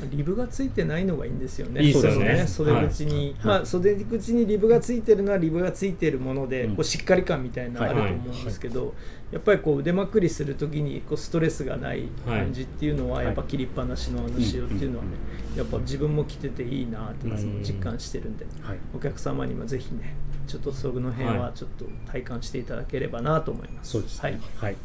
[0.10, 1.82] リブがついてないのがいいんですよね。
[1.82, 2.46] いいですよね。
[2.48, 3.46] 袖口に、はい。
[3.46, 8.94] まあ袖口にリブがついてるのはリブがついてるもので、うんこうしっかり感みたいなのあると思うんですけど、
[9.32, 13.26] やっぱりこう腕まくりするときにこうストレスがない感じっていうのは、はい。
[13.26, 15.12] やっぱ切りっぱなしのあの仕様っていうのはね、
[15.56, 17.28] やっぱ自分も着てていいなって
[17.64, 20.16] 実感してるんで、はい、お客様にもぜひね、
[20.48, 23.92] ちょっとその辺はちょっと体感していただければなと思います。
[23.92, 24.40] そうですね。
[24.56, 24.72] はい。
[24.72, 24.76] はい。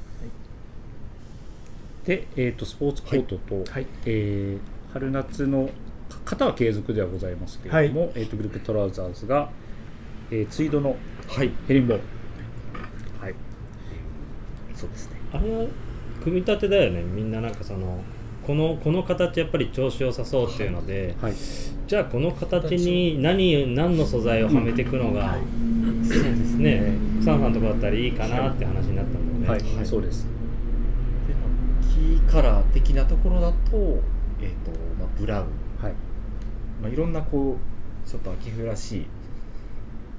[2.05, 3.87] で、えっ、とスポーツコートと、はい。
[4.05, 5.69] えー春夏の
[6.25, 9.51] 型は継続ではございますけれども、えっ、とグループトラウザーズが、
[10.31, 10.97] えーツイードの
[11.29, 11.53] はい。
[11.69, 11.97] ヘリンボー。
[11.99, 12.01] ン。
[13.21, 13.35] はい。
[14.75, 15.17] そうですね。
[15.33, 15.67] あれは
[16.23, 17.03] 組み立てだよね。
[17.03, 18.03] みんななんかその
[18.47, 21.35] このこの形やっぱり調子良さそうっていうので、はい。
[21.87, 25.37] じゃあこの形に何何の素材をはめていくのが、
[26.05, 26.95] そうですね。
[27.21, 30.37] 草野さんのとこだったらいいかなって話になったんだよね、はい、そうです。
[31.97, 33.57] キーカラー的なところだと,、
[34.41, 34.76] えーとまあ、
[35.19, 35.47] ブラウン、
[35.83, 35.95] はい。
[36.83, 39.07] まあ、いろんなこうちょっと秋冬らしい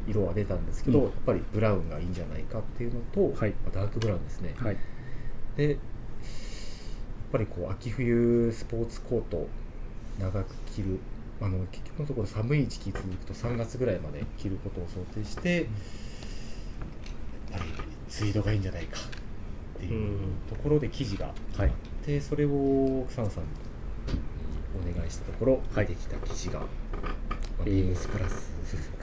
[0.07, 4.77] 色は出たんですけど、うんやっぱりブラウンがいいんじゃないかっていうのと、はいまあダークブラウンですね、はい。
[5.55, 5.77] でやっ
[7.31, 9.47] ぱりこう秋冬スポーツコート
[10.19, 10.99] 長く着る
[11.41, 15.67] あの結局のところ寒い時期続くと3月ぐらいまで着ることを想定して、
[17.51, 17.71] やっぱり
[18.09, 18.99] ツイードがいいんじゃないか
[19.77, 21.71] っていうところで生地がはい。
[22.05, 23.49] でそれを草野さんに
[24.77, 26.67] お願いしたところ、はい出てきた生地が、まあ
[27.61, 28.51] えービームスプラス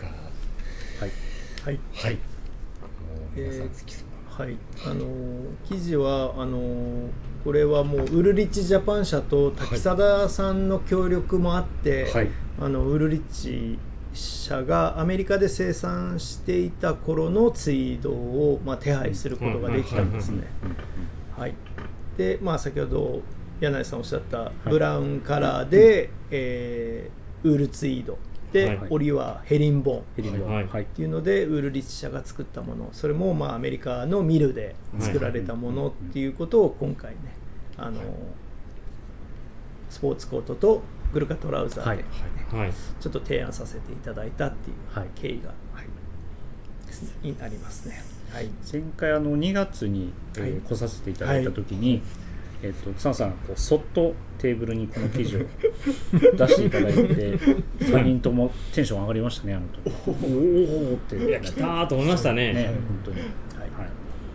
[0.01, 1.11] がはい。
[1.65, 1.81] はい。
[1.95, 2.21] はいも
[3.37, 4.57] う皆さん好きそうな、はい、
[4.87, 7.09] あのー記事はあのー
[7.45, 12.29] これはもうウルリッチジャパン社と滝貞さんの協力もあって、はい。
[12.59, 13.79] あのウルリッチ
[14.15, 20.45] 社がアメリカで生産していた頃のツイードを、まあ、手配することができたんですね。
[21.37, 21.55] はい、
[22.17, 23.21] で、まあ、先ほど
[23.65, 28.19] 柳井さんおっしゃったブラウンカラーで、えーウールツイード。
[28.53, 28.79] で、はい。
[28.91, 30.03] 折はヘリンボーン。
[30.17, 30.55] ヘリンボーン。
[30.55, 30.69] はい。
[30.69, 30.83] はい。
[30.83, 30.87] っ。
[30.87, 32.89] ていうのでウールリッチ社が作ったもの。
[32.93, 37.19] それもまあアメリカのミルで作られたものっていうことを今回ね
[37.77, 38.01] あの
[39.91, 42.05] スポーツコートとグルカトラウザーで、
[42.55, 42.65] はい。
[42.65, 42.73] はい。
[42.73, 45.09] ちょっと提案させていただいたっていうはい。
[45.15, 45.53] 経緯が、
[47.23, 48.03] になりますね。
[48.31, 52.03] はい、前回あの2月に、来させていただいた時に、
[52.65, 55.41] えっと草野さんこうそっとテーブルにこの記事を
[56.35, 57.01] 出していただいて
[57.79, 59.81] 3人ともテンション上がりましたねあの時。
[60.07, 61.17] おおおって。
[61.17, 62.55] いや来たーと思いましたね。
[62.55, 62.75] ね本
[63.05, 63.21] 当に。
[63.21, 63.29] はい。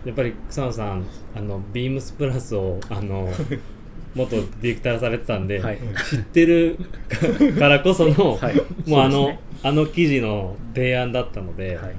[0.04, 3.28] やっぱり草野さんあのビームスプラスをあの
[4.14, 5.78] 元ディレクターされてたんで、はい。
[6.08, 6.78] 知ってる
[7.58, 8.62] からこその、はい。
[8.88, 9.40] もうあのね。
[9.62, 11.94] あの記事の提案だったので、はい。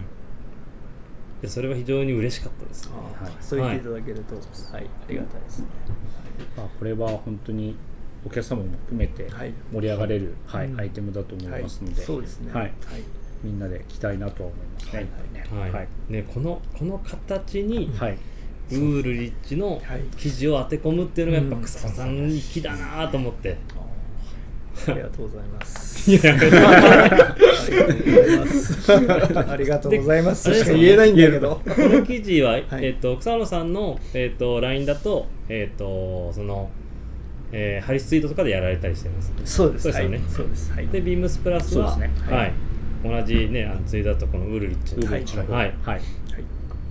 [1.41, 2.87] でそれは非常に嬉しかったです。
[2.87, 3.31] ねはい。
[3.41, 4.41] そう言っていただけると、は
[4.79, 5.67] いありがたいですね。
[6.57, 7.75] まあ、これは本当に
[8.25, 9.53] お客様も含めてはい。
[9.71, 10.79] 盛り上がれる、はいうん。
[10.79, 12.53] アイテムだと思いますので、そうですね。
[12.53, 12.63] はい。
[12.63, 12.73] はい。
[13.43, 15.09] みんなで着たいなとは思いますね。
[15.51, 15.61] はい。
[15.61, 15.71] はい。
[15.71, 15.87] はい。
[16.09, 18.17] ね、このこの形にはい。
[18.71, 20.01] ウールリッチのはい。
[20.17, 21.63] 生地を当て込むっていうのがやっぱうん。
[21.63, 23.57] 草野さん粋だなと思って、
[24.87, 26.11] ありがとうございます。
[26.11, 28.91] いやありがとうございます。
[29.51, 30.49] ありがとうございます。
[30.49, 31.61] でしか言えないんだけど。
[31.63, 36.69] この記事は、はいえっと草野さんの、えっと LINE だと,、えっとその
[37.53, 39.83] えー、ハリスツイートとかでやられたりしてますそうです。
[39.83, 40.71] そうですよねはいそうです。
[40.71, 40.87] はい。
[40.87, 42.53] でビームスプラスはははい
[43.05, 46.01] い、同じねあのツイートだとこのウールリッチウールリッチはいはいはい。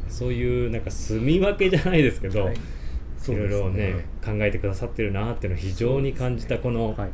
[0.09, 2.59] そういうなんか住み分けじゃないですけど、はいい、
[3.29, 7.11] ろいろね考えてくださってるなっていうのを非常に感じたこのはい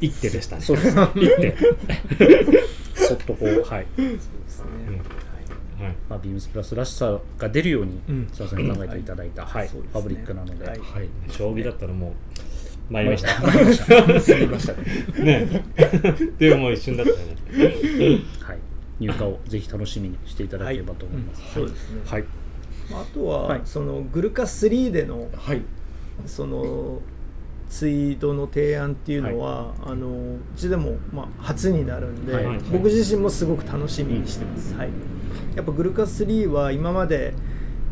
[0.00, 0.62] 一手でしたね。
[0.62, 1.56] そうです一手。
[2.94, 4.30] そっとこうはいそうです
[4.60, 4.66] ね。
[5.78, 5.96] はい。
[6.08, 11.08] まあ、ビームスプラスらしさが出るように、うんすいません考えていただいた、はいファブリックなので、はいはい。
[11.28, 12.12] 将棋だったらもう
[12.92, 13.40] 参りました。
[13.40, 14.72] 参りました参りました
[15.22, 15.64] ねね。
[16.10, 18.20] っていうもう一瞬だったよね。
[18.40, 18.58] はい、
[19.00, 21.42] 入荷をぜひ楽しみにしていただければと思います。
[21.54, 22.00] そうですね。
[22.06, 22.24] はい、
[22.90, 25.62] まああとは、はいそのグルカ3でのはい
[26.26, 27.00] その
[27.68, 32.44] ツイートの提案っていうのは、あのうちでもまあ初になるんで、はい。
[32.46, 34.74] はい僕自身もすごく楽しみにしてます。
[34.74, 34.90] はい。
[35.54, 37.34] やっぱグルカ3は今まで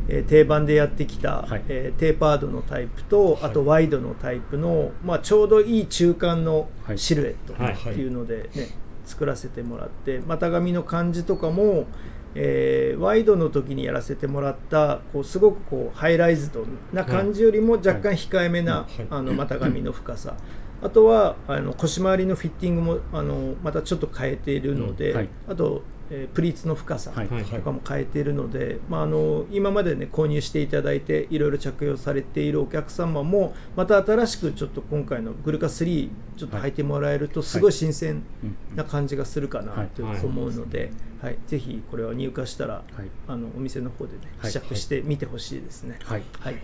[0.09, 1.63] えー定番でやってきた、はい。
[1.69, 6.99] えーテーパードのタイプとあとワイドのタイプの、まあ、ちょうどいい中間のはい。
[6.99, 11.87] シルエットはいっていうので、ね作らせてもらって股上の感じとかも、
[12.35, 19.07] えーワイドの時にやらせてもらったこうすごくこうハイライズドな感じよりも若干控えめな、はい。
[19.11, 20.37] あの股上の深さ。
[20.83, 25.17] あとはあの腰回りのフィッティングもあのまたちょっと変えているので、うん。
[25.17, 25.29] はい。
[25.49, 27.29] あと、えープリーツの深さ、はい。
[27.29, 27.45] はい。
[27.45, 39.89] とかも変えているので、まあ、あの今までね購入していただいていろいろ着用されているお客様もまた新しくちょっと今回のグルカ3ちょっと履いてもらえるとすごい新鮮うんな感じがするかなはい。
[39.89, 40.91] と思うので、
[41.23, 41.39] はい。
[41.47, 42.85] ぜひこれは入荷したら、はい。
[43.29, 44.51] あのお店の方でねはい。
[44.51, 45.99] 試着してみてほしいですね。
[46.05, 46.57] はい、よはい、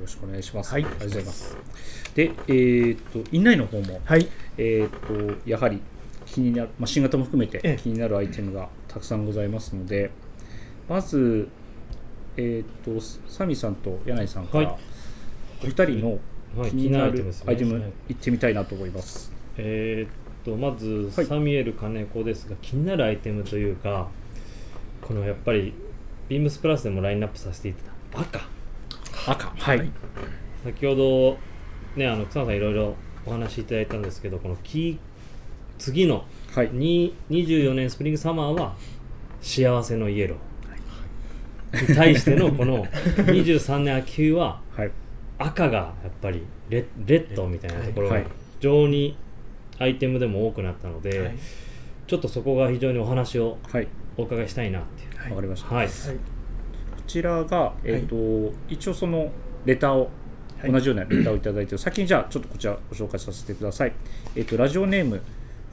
[0.00, 0.72] ろしくお願いします。
[0.72, 0.84] はい。
[0.84, 1.56] ありがとうございます。
[2.14, 4.28] で、えーっと院内の方も、はい。
[4.56, 5.80] えーっとやはり
[6.32, 7.76] 気になる、まあ、新型も含めてええ。
[7.76, 10.10] 気になるアイテムがたくさんございますので、
[10.88, 11.48] まず、
[12.36, 14.78] えーっとサミさんと柳井さんから、はい。
[15.64, 16.18] お二人の
[16.56, 16.70] はい。
[16.70, 17.82] 気になるアイテムい。
[18.08, 19.32] 行ってみたいなと思います。
[19.56, 20.10] えーっ
[20.44, 24.08] とまず、はいサミュエル金子ですが気になるアイテムというか
[25.02, 25.74] このやっぱり
[26.28, 28.48] ビームスプラスでもラインナップさせていただいた赤。
[29.32, 29.90] 赤、はい、
[30.64, 31.38] 先ほど
[31.96, 32.94] ねあの草野さんいろいろ
[33.26, 34.98] お話しいただいたんですけどこのキー
[35.78, 38.74] 次のはい、に24年スプリングサマーは
[39.40, 41.88] 幸せのイエロー。
[41.90, 44.90] に対しての この23年秋冬ははい、
[45.38, 48.24] 赤がやっぱりレレッドみたいなところがはい。
[48.24, 48.28] 非
[48.60, 49.16] 常に
[49.78, 51.34] アイテムでも多くなったので、はい。
[52.06, 53.86] ちょっとそこが非常にお話をはい、
[54.16, 55.22] お伺いしたいなっていう。
[55.22, 55.30] はい。
[55.30, 55.74] わかりました。
[55.74, 55.86] はい。
[55.86, 55.92] はい。
[55.92, 55.92] こ
[57.06, 59.30] ちらが、えーと一応その
[59.64, 60.10] レターを、
[60.60, 60.72] はい。
[60.72, 63.92] 同じようなレターをいただいてる先にじゃあちょっとこちらご紹介させてください、
[64.34, 65.20] えー、とラジオネーム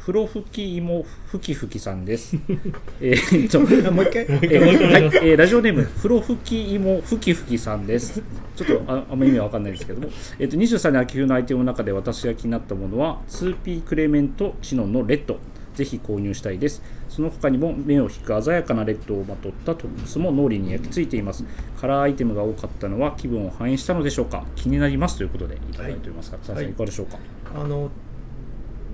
[0.06, 2.38] 風呂吹き芋ふきふきさんです。
[3.02, 4.22] えーとあもう一回？
[4.22, 8.22] えーはい、えーラジオネーム、風呂吹き芋ふきふきさんです。
[8.56, 15.40] ちょっとああんまり意味は分かんないですけども、えー、と23年秋冬のアイテムの中で私が気になったものは、2P クレメントシノンのレッド。
[15.74, 16.82] ぜひ購入したいです。
[17.10, 21.44] その他にも目を引く鮮やかなレッドをまとったトップスも脳裏に焼き付いています。
[21.82, 24.46] カラーアイテムが多かったのは気分を反映したのでしょうか？
[24.56, 26.66] 気になりますということでいただいておりますが、はい。
[26.66, 27.18] いかがでしょうか？
[27.54, 27.92] あの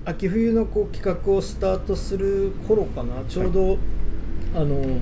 [0.04, 3.22] 秋冬のこう企画をスタートする頃かな。
[3.28, 3.78] ちょうど、
[4.54, 4.98] あの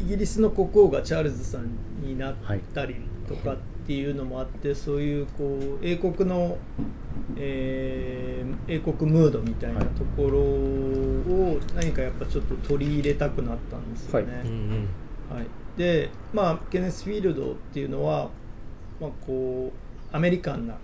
[0.00, 1.68] イギリスの国王がチャールズさん
[2.02, 2.34] になっ
[2.74, 3.56] たりとかっ
[3.86, 6.58] ていうのもあって、そういうこう英国の、
[7.36, 8.26] えー
[8.68, 14.42] 英国ムードみたいなところを何かやっぱちょっと取り入れたくなったんですよね。
[14.44, 14.52] うんう
[15.34, 15.36] ん。
[15.36, 18.28] はい、でまあケネス・フィールドっていうのは、
[19.00, 19.72] まあ、こ
[20.12, 20.74] うアメリカンな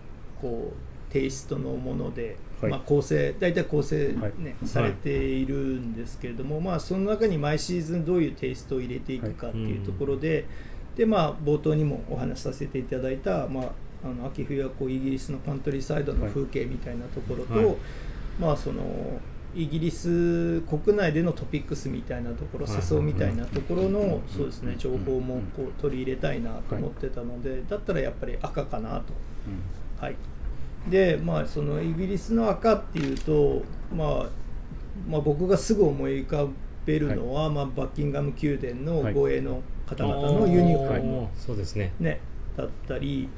[0.41, 2.71] こうテイストのもので、はい。
[2.71, 4.69] まあ、構成大体構成、ねはい。
[4.69, 10.47] されているんですけれども、まあ、その中に毎シーズンどういうテイストを入れていくかっていうところで,、
[10.97, 13.73] でまあ、冒頭にもお話しさせていただいた、まあ、
[14.05, 17.77] あの秋冬はこうイギリスのカントリーサイドの風景みたいなところと、はい。
[18.41, 18.83] まあその
[19.55, 22.77] イギリス国内でのトピックスみたいなところはい。
[22.77, 24.23] 世相みたいなところのん。
[24.27, 29.13] そうですね情報もこう取り入れたいなと思ってたのでだったらやっぱり赤かなと。
[30.01, 30.17] はい、
[30.89, 33.63] でまあそのイギリスの赤っていうと、
[33.95, 34.27] まあ、
[35.09, 36.47] まあ僕がすぐ思い浮か
[36.85, 41.93] べるのは、まあ、バッキンガム宮殿の護衛の方々のユニフォーム、そうですね。
[42.01, 42.21] ね、
[42.57, 43.29] だったり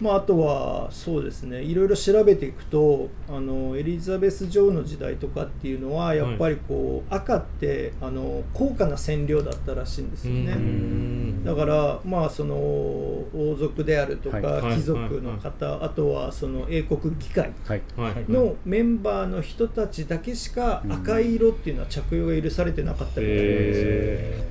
[0.00, 10.54] まあ、あとはそうですねいろいろ調べていくとあのエリザベス女王の時代とかっていうのはやっぱりこう、赤ってあの高価な染料だったらしいんですようね。
[10.54, 11.44] ん。
[11.44, 14.76] だからまあその王族であるとか、はい。
[14.76, 17.82] 貴族の方、あとはその英国議会はい。
[17.96, 18.32] はい。
[18.32, 23.86] のメンバーの人たちだけしか赤い色っていうのは着用が許されてなかったみたいなんですよ。
[23.86, 24.50] へ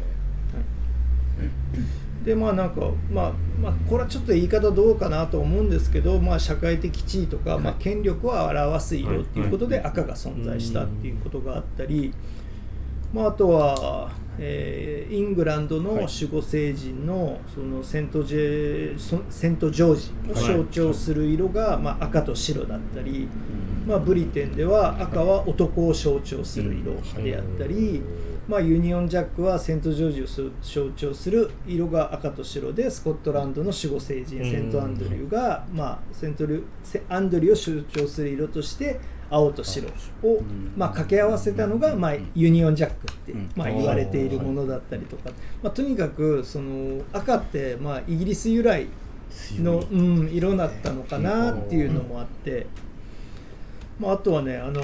[2.23, 12.13] でまあなんか、まあ、まあこれはちょっと言い方どうかなと思うんですけど、まあ、社会的地位とか、まあ、権力を表す色っていうことで赤が存在したっていうことがあったり、
[13.13, 23.27] まあ、あとは、えーイングランドの守護聖人のそのセントジェソセントジョージを象徴する色が、まあ、赤と白だったり、
[23.87, 28.03] まあ、ブリテンでは赤は男を象徴する色であったり、
[28.49, 34.49] まあ、ユニオンジャックはセントジョージを象徴する色が赤と白でスコットランドの守護聖人うん。
[34.49, 39.87] セントアンドリューが、まあ、セントリュセアンドリューを象徴する色として青と白
[40.23, 40.41] を、
[40.75, 43.51] まあ、掛け合わせたのが、まあ、ユニオンジャックって、うん。
[43.55, 45.29] まあ、言われているものだったりとか、
[45.61, 48.87] まあ、とにかくその赤って、まあ、イギリス由来
[49.59, 52.65] の、うん、色だったのかなっていうのもあって、
[53.99, 54.81] まあ、あとはねあの、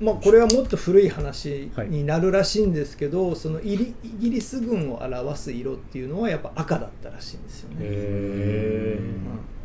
[0.00, 7.84] まあ、これはもっと古い話になるらしいんですけど、そのイリイギリス軍を表す色っていうのはやっぱ赤だったらしいんですよね。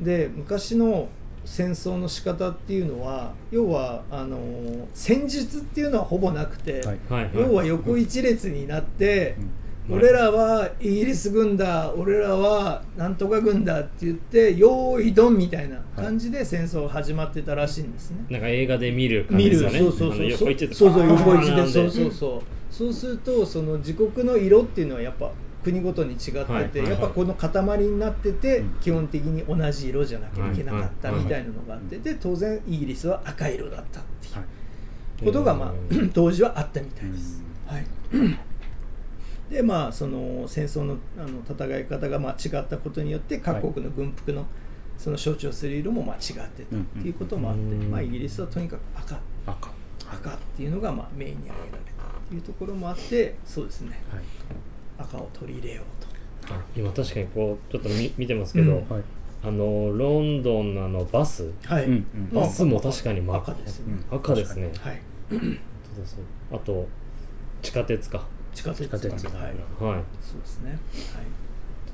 [0.01, 1.09] で昔の
[1.45, 4.39] 戦争の仕方っていうのは要はあの
[4.93, 6.99] 戦術っていうのはほぼなくて、はい。
[7.09, 7.31] ーはいはい。
[7.35, 9.51] 要は横一列になって、うん
[9.91, 18.25] 俺らはイギリス軍だ俺らはなんとか軍だって言って用意ドンみたいな感じで戦争が始まってたらしいんですね。
[18.29, 19.91] なんか映画で見る感じ見るですよね。
[19.91, 21.67] そうそうあのそう横一列そうそう横一で。
[21.67, 22.73] そうそうそう。
[22.73, 25.31] そうするとその自国の色っていうのはやっぱ
[25.63, 28.69] 国ごとに違ってて、はいはいやっぱこの塊になってて、うん。
[28.79, 35.25] 基本的に同じ色じゃなきゃいけなかったはいみたいなのがあって、で当然イギリスは赤色だったっていうはい。
[35.25, 37.41] ことが、まあう、当時はあったみたいです。
[37.65, 37.85] はい
[39.49, 44.45] でまあその戦争のあの戦い方がまあ違ったことによって各国の軍服の
[44.97, 49.19] その象徴する色もまあ違ってたっていうこともあって、うんまあ、イギリスはとにかく赤。
[49.45, 49.71] 赤。
[50.11, 54.01] 赤っていうのがまあメインに挙げられたっていうところもあってそうですね。
[54.11, 54.23] はい。
[54.97, 56.53] 赤を取り入れようと。
[56.53, 58.89] あ今確かにこうちょっと見見てますけど、うん。
[58.89, 59.03] はい。
[59.41, 61.49] あのロンドンのあのバス。
[61.63, 64.69] はい、バスも確かに赤ですね、赤ですね。
[64.79, 65.01] はい。
[66.51, 66.87] あと
[67.61, 68.25] 地下鉄か
[68.59, 69.53] 地下鉄地下鉄はい、はい。
[70.21, 70.71] そうですね。
[70.71, 70.79] はい。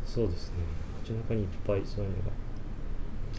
[0.06, 0.56] そうですね。
[1.04, 2.32] 街中にいっぱいそういうのが。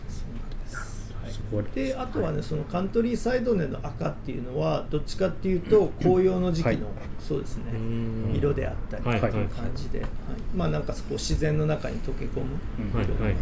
[0.09, 1.13] そうなんです、
[1.53, 1.65] はい。
[1.75, 6.83] であとはね、そのカントリーサイドでの赤っていうのはどっちかっていうと紅葉の時期の、はい。
[7.19, 8.35] そうですね、うん。
[8.37, 10.09] 色であったりとはいいう感じで、はい。
[10.55, 12.57] まあなんかそこ自然の中に溶け込む。
[12.79, 13.11] うんはい。
[13.11, 13.35] はい。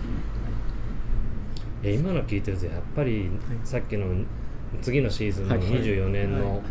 [1.83, 3.29] え今の聞いてるとやっぱり
[3.63, 4.07] さっきの
[4.81, 6.63] 次のシーズンのはい24年はの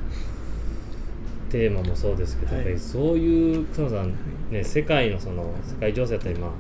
[1.54, 2.66] テーマもそうですけど、はい。
[2.66, 4.13] やっぱりそういう草野さん、
[4.50, 6.52] ね、世界のその世界情勢だったり、まあ、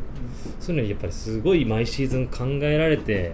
[0.59, 3.31] そういうのにやっぱりすごい毎シーズン考えられて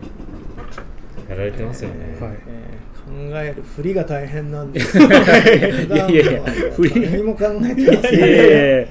[1.27, 2.17] やられてますよね。
[2.19, 2.37] はい。
[2.47, 4.79] えー考えるふりが大変なんで。
[4.79, 6.41] す よいやいやいや
[6.75, 7.01] 振り。
[7.01, 8.87] 何も考えてません。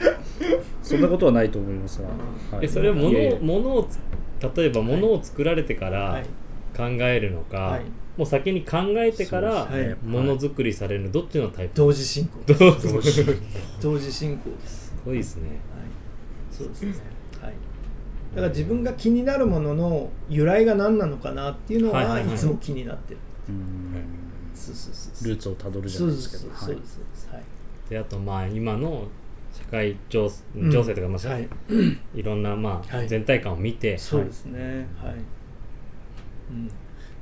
[0.83, 2.03] そんなことはないと思います
[2.51, 3.35] が、はそれは物いやいや。
[3.35, 4.01] を物をつ
[4.57, 6.25] 例えば物を作られてからはい。
[6.77, 7.83] 考えるのか、はい
[8.19, 9.67] もう先に考えてから
[10.05, 11.77] ものづくりされるどっちのタイプ？
[11.77, 12.41] 同時進行
[13.81, 15.49] 同時進行ですすごいですね。
[15.49, 15.59] はい、
[16.51, 16.95] そうですね。
[17.41, 17.53] はい。
[18.35, 23.21] だから自分が気になるものの由来が何なのかなっていうのはいつも気になってる。
[23.49, 24.05] うん
[24.53, 25.29] そうそうそうそう。
[25.29, 27.29] ルーツをたどるじゃないですそうですですけどはいそうですそうです。
[27.33, 27.43] はい。
[27.89, 29.07] であとまあ今の
[29.53, 31.49] 社会情うん情勢とか、まあはい
[32.15, 34.87] い、ろんなまあ、はい全体感を見て、そうですね。
[35.01, 35.15] はい。
[36.51, 36.71] うん。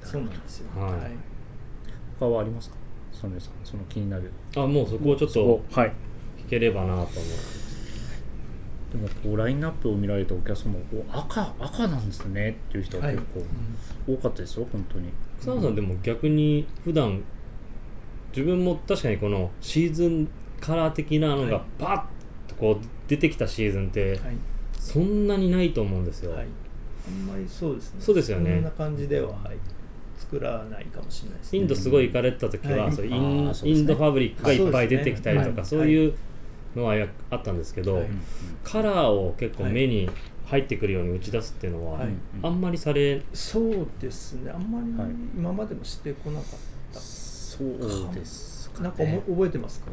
[0.06, 0.80] そうなんですよ。
[0.80, 1.10] はいはい。
[2.18, 2.76] 他はありますか？
[3.12, 5.92] ソネさんその気になるあもうそこをちょっとはい
[6.46, 7.06] 聞ければなと思う。
[8.92, 10.76] でもこうラインナップを見られたお客様
[11.12, 13.42] お赤赤なんですねっていう人が結構
[14.12, 17.22] 多かったですよ、本当に草野さんでも逆に普段
[18.30, 20.28] 自分も確かにこのシーズン
[20.60, 21.86] カラー的なのがはいパ
[22.46, 24.20] ッとこう出てきたシーズンってはい。
[24.78, 26.32] そんなにないと思うんですよ。
[26.32, 26.46] はい。
[27.08, 28.00] あんまりそうですね。
[28.00, 29.56] そうですよねそんな感じでは、はい。
[30.30, 31.58] 作らないかもしれないですね。
[31.60, 32.92] インドすごい行かれてた時は、はい。
[32.92, 36.14] そうイあンインドファブリックがいっぱい出てきたりとかそうねそういう
[36.74, 38.06] のはやあったんですけど、はい。
[38.64, 40.10] カラーを結構目に
[40.46, 42.08] 入ってくるように打ち出すっていうのは、はい。
[42.42, 44.50] あんまりされそうですね。
[44.50, 45.10] あんまりはい。
[45.36, 46.50] 今までもしてこなかっ
[46.92, 47.00] た。
[47.00, 49.86] そうですか、ね、なんか覚えてますか？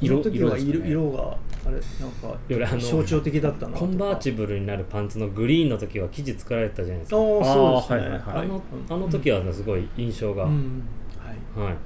[0.00, 0.90] 色,、色ですかね。
[0.90, 3.78] 色があれ俺あのなんか象徴的だったなとか。
[3.80, 7.54] コンバーチブルになるパンツのグリーンの時は生地作られてたじゃないですあかあそうですね。
[7.54, 8.20] あーはいはい。
[8.20, 8.46] はい。
[8.46, 10.82] あのあの時はねすごい印象が、うん
[11.18, 11.66] はい。
[11.66, 11.76] はい。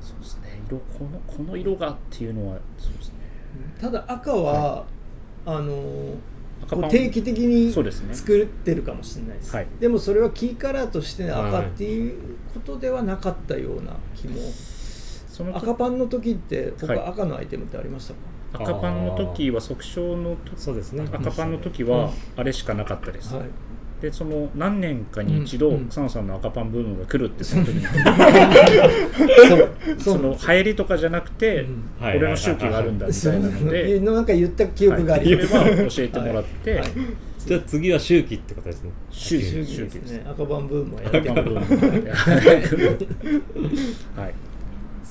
[0.00, 0.60] そうですね。
[0.68, 3.14] 色このこの色がっていうのはそうですね。
[3.80, 4.84] ただ赤は、
[5.44, 6.16] あの
[6.88, 9.66] 定期的にそうですね作ってるかもしれないです、はい。
[9.80, 14.40] でもそれはキーカラーとして赤はいっていうことではなかったような気も、
[15.32, 16.98] その赤パンの時ってはい。
[16.98, 18.12] 他赤のアイテムってありまし
[18.52, 21.08] たか、赤パンの時は即勝の時そうですね。
[21.10, 21.90] 赤パンの時うん。
[21.90, 23.44] はあれしかなかったです、はい。
[24.02, 25.76] でその何年かに一度、うん。
[25.76, 27.86] うん草野さんの赤パンブームが来るってその時に。
[29.48, 29.70] そう。
[29.98, 31.82] その流行りとかじゃなくて、うん。
[31.98, 35.70] はい俺の周期があるんだみたいなので、のなんか言った記憶があります、はい。
[35.88, 36.88] 教えてもらって、はい。
[37.38, 38.90] じゃあ次は周期ってことですね。
[39.10, 39.44] 周期。
[39.46, 40.12] 周期ですす。
[40.12, 42.08] ね赤パンブームはや赤ってるパンブーム
[44.20, 44.34] はい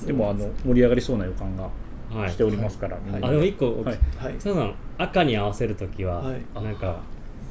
[0.06, 1.68] でもあの盛り上がりそうな予感が
[2.10, 2.30] はい。
[2.30, 3.22] しておりますから、はい。
[3.22, 3.98] あでも一個、はい。
[4.18, 4.34] はい。
[4.38, 6.42] 草野さん赤に合わせる時は、はい。
[6.54, 7.00] なんか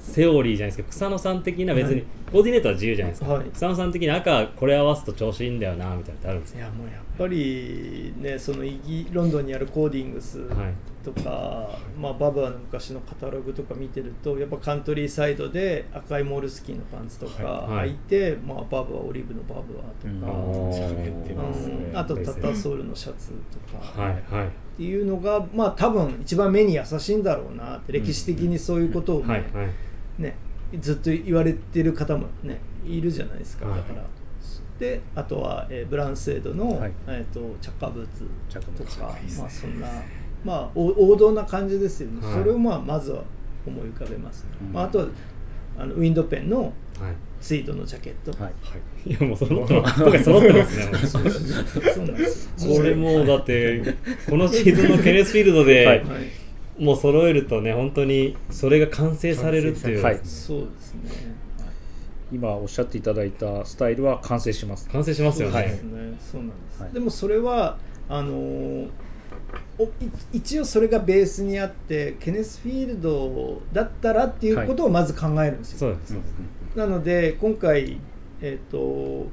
[0.04, 2.06] セオリーじゃないですけど草野さん的な別に、はい。
[2.32, 3.46] コーディネートは自由じゃないですか、はい。
[3.50, 10.74] 草野さん的に赤これ合わすと調子いいんだよなみたいなのってあるんですかいやもうやっぱりねそのイギロンドンにあるコーディングスはい
[11.04, 17.90] とか、まあ、バブアの昔のカタログとか見てるとやっぱカントリーサイドで赤いモールスキーのパンツとかはい。
[17.90, 21.98] 履いて、まあ、バブアオリーブのバブアとうんか、うん。
[21.98, 24.48] あとタッターソールのシャツとか、はいはい。
[24.48, 29.64] っていうのがまあ多分一番目に優しいんだろうなって歴史的にそういうことをね,、はいは
[30.20, 30.22] い。
[30.22, 30.36] ね
[30.80, 33.80] ずっと言われてる方もねいるじゃないですか、はい。
[33.80, 34.04] だから
[34.80, 36.92] であとは、えーブランセードの、はい。
[37.08, 39.20] えー、とチャッカーブーツチャッカーブーツとか、ね。
[39.38, 39.88] まあそんな
[40.44, 42.40] まあお王道な感じですよね、はい。
[42.40, 43.24] それをまあまずは
[43.66, 44.74] 思い浮かべます、うん。
[44.74, 45.08] まあ、あとは
[45.78, 46.74] あのウィンドペンのはい。
[47.40, 48.52] ツイードのジャケット、は
[49.06, 49.10] い。
[49.10, 49.14] い。
[49.14, 50.98] やもう揃ってます僕は揃ってますね。
[51.10, 52.68] そうなんです。
[52.68, 53.96] よこれもうだって
[54.30, 56.00] このシーズンのケネスフィールドで、はい。
[56.00, 56.08] はい
[56.80, 60.20] もう揃えるとね本当にそれが完成されるっていう、はい。
[60.24, 61.36] そうですね。
[62.32, 64.90] 今おっしゃっていただいたスタイルは完成します。
[64.90, 65.80] 完成しますよね、ね、
[66.20, 66.94] そうなんです、はい。
[66.94, 67.78] でもそれは
[68.10, 68.88] あのー
[70.32, 76.16] 一応それがベースにあってケネスフィールドだったらっていうことをまず考えるんですよ、そうです、
[76.76, 78.00] なので今回、
[78.42, 79.28] えー、と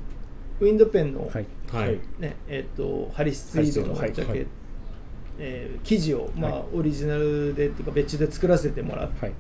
[0.61, 1.47] ウィンドペンの、はい。
[1.71, 4.51] はい、ねえー、とハリスツイードのジャケット、
[5.39, 6.63] えー生地を、まあはい。
[6.75, 9.33] オリジナルでっていうか別注で作らせてもらっはい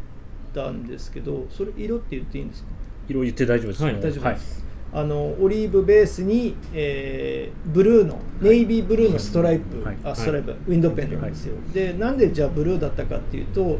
[0.55, 2.69] たんですけどそれ色って言っていいんですか？
[3.09, 3.83] 色言って大丈夫です。
[3.83, 9.99] はい大丈夫です、あのオリーブベースに、えーブルーのネイビーブルーのストライプ、はい。
[10.03, 13.79] あストライプ、ウィンドペンなんですよ、でなんでじゃあブルーだったかっていうと、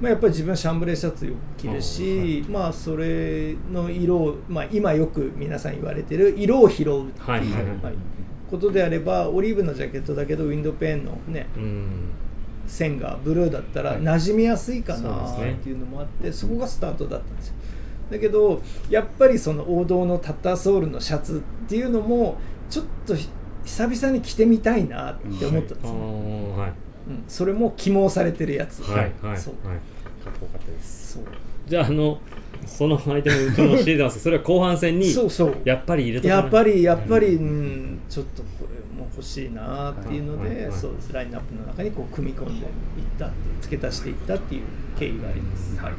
[0.00, 7.40] まあ、やっぱり自分はシャンブレーシャツよく着るし、まあそれの色を、まあ、今よく皆さん言われてる色を拾うっていう、はい。
[7.40, 7.50] はい。
[7.50, 7.62] はい。
[7.84, 7.94] はい。
[8.50, 11.86] ことであればオリーブのジャケットだけどウィンドペンのねうん。
[12.66, 14.00] 線がブルーだったらはい。
[14.00, 17.54] 馴染みやすいかなっていうのもあってそこがスタートだったんですよ
[18.12, 22.36] だけどやっぱりその王道のタッターソールのシャツっていうのも
[22.70, 23.28] ちょっとひ
[23.64, 26.72] 久々に着てみたいなって思ったんであすね、ーはい。
[27.08, 27.24] うん。
[27.28, 28.82] それも起毛されてるやつ。
[28.82, 29.68] はいはいそう。
[29.68, 29.78] はい
[30.24, 31.14] かっこよかったです。
[31.14, 31.24] そう。
[31.66, 32.18] じゃああの
[32.66, 35.56] そのアイテムうちも教えてますそれは後半戦にそうそう。
[35.64, 40.78] やっぱり入れとかなやっぱりやっぱり、うん、ちょっとこれも欲しいなっていうので、はいはいはい。
[40.78, 42.70] そうですラインナップの中にこう組み込んでいっ
[43.18, 44.62] たっていう付け足していったっていう
[44.98, 45.92] 経緯があります、はい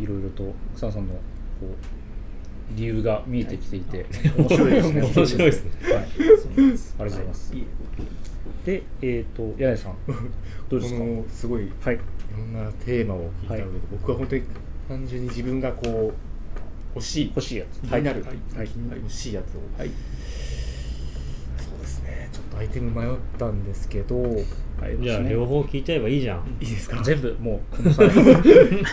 [0.00, 1.18] いろいろと草野さんのこ
[1.62, 5.02] う理由が見えてきていて、 面白いですね。
[5.02, 5.70] 面白いですね。
[5.82, 5.94] はい。
[5.94, 6.30] あり
[6.70, 7.52] がとうございます。
[7.52, 7.62] はい。
[7.62, 7.66] い
[8.64, 9.94] で、えっ、と柳井さん
[10.68, 10.98] どうですか？
[11.00, 11.98] このすごいいはい。
[12.36, 13.72] ろんなテーマを聞いた上で、はい。
[13.92, 14.42] 僕は本当に
[14.88, 16.14] 単純に自分がこう
[16.94, 17.80] 欲しい欲しいやつ。
[17.80, 18.56] 気になる、はい。
[18.56, 18.68] はい。
[18.96, 19.90] 欲しいやつを、はい
[22.14, 24.22] ねちょっとアイテム迷ったんですけどい
[24.80, 24.98] はい。
[25.00, 27.02] じゃあ両方聞いちゃえばいいじゃん、いですか？
[27.02, 28.08] 全部もう この際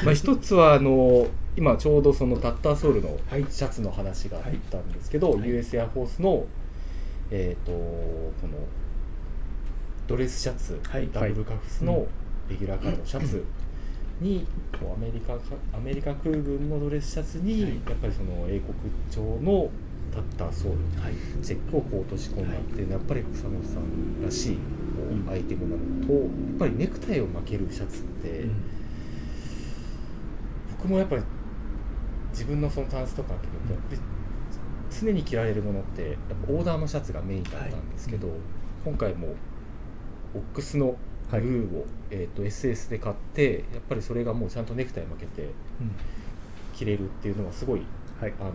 [0.04, 3.18] まあ一つはあの今ちょうどそのタッターソールの
[3.50, 6.46] シャツの話があったんですけど、US エアフォースの
[7.30, 8.50] えっ、とこの
[10.08, 11.10] ドレスシャツ、はい。
[11.12, 12.06] ダブルカフスの
[12.50, 13.44] レギュラーカラーのシャツ
[14.20, 14.46] に、
[14.78, 15.40] こうアメリカか
[15.74, 17.72] アメリカ空軍のドレスシャツに、はい。
[17.74, 18.74] やっぱりその英国
[19.10, 19.70] 調の
[20.12, 21.14] タッターソール、はい。
[21.44, 22.84] チェックをこう落とし込んだってい。
[22.84, 24.62] うのはやっぱり草野さんらしいこ
[25.28, 28.46] うアイテムなのとやっぱりネクタイを巻けるシャツって、
[30.78, 31.24] 僕もやっぱり
[32.32, 34.04] 自分のそのタンスとか開けると
[35.00, 38.30] 常に着られるものってやっぱオーダーのシャツがメインだったんですけど、
[38.84, 39.36] 今回も
[40.34, 40.98] オックスの
[41.30, 45.50] ブルーを、えー、と SS で買ってやっぱりそれがもうちゃんとネクタイ巻けて
[46.74, 47.84] 着れるっていうのはすごい
[48.22, 48.34] はい。
[48.40, 48.54] あのいわ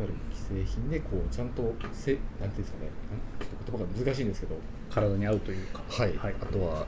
[0.00, 2.90] ゆる既製品でこうちゃんとせなんていうんですかね
[3.38, 4.56] ちょっと言葉が難しいんですけど
[4.90, 5.82] 体に合うというか。
[5.88, 6.34] はい、はい。
[6.40, 6.86] あとは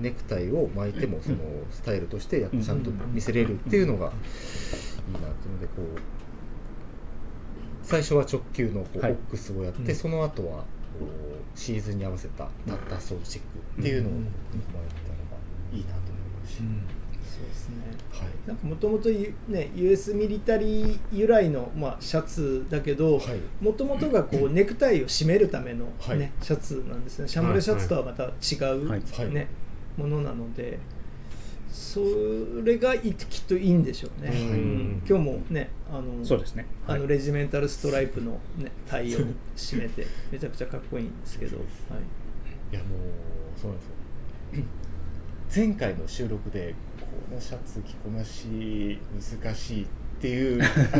[0.00, 1.36] ネクタイを巻いてもその
[1.70, 2.62] スタイルとしてやっうん。
[2.62, 6.00] ちゃんと見せれるっていうのがいいなっていうのでこう
[7.82, 9.12] 最初は直球のこうオはい。
[9.12, 9.94] ックスをやって、うん。
[9.96, 10.64] その後はこ
[11.02, 14.18] うシーズンに合わせたタッターソールチェックっていうのをうん。
[14.18, 15.38] 組まれたのが
[15.72, 16.62] いいなと思いますし、
[17.40, 17.76] そうですね。
[18.12, 18.28] はい。
[18.46, 23.40] なんかもともとね US ミリタリー由来の、まあ、シャツだけどはい。
[23.60, 26.30] もともとがこう ネクタイを締めるための、ねはい。
[26.42, 27.28] シャツなんですね。
[27.28, 29.30] シャムレシャツとはまた違う、はいはい。
[29.32, 29.48] ね
[29.96, 30.78] ものなので
[31.70, 32.00] そ
[32.64, 35.02] れがいきっといいんでしょうね、うんうん。
[35.08, 36.66] 今日もねあのそうですね。
[36.86, 39.18] あのはいレジメンタルストライプの、ね、 タイを
[39.56, 41.66] 締めてめちゃくちゃかっこいいんですけど、はい、
[42.74, 43.86] いやもうそうなんです
[44.58, 44.64] よ。
[45.54, 46.89] 前回の収録でこ
[47.34, 48.98] のシャツ着こなし
[49.42, 49.86] 難しいっ
[50.20, 50.98] ていうあ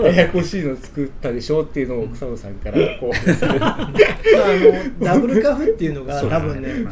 [0.00, 3.58] の ややこしいの作ったでしょっていうのを草野さんからこう。
[3.58, 3.88] まあ、あ
[5.00, 6.84] のダブルカフっていうのが多分ねはい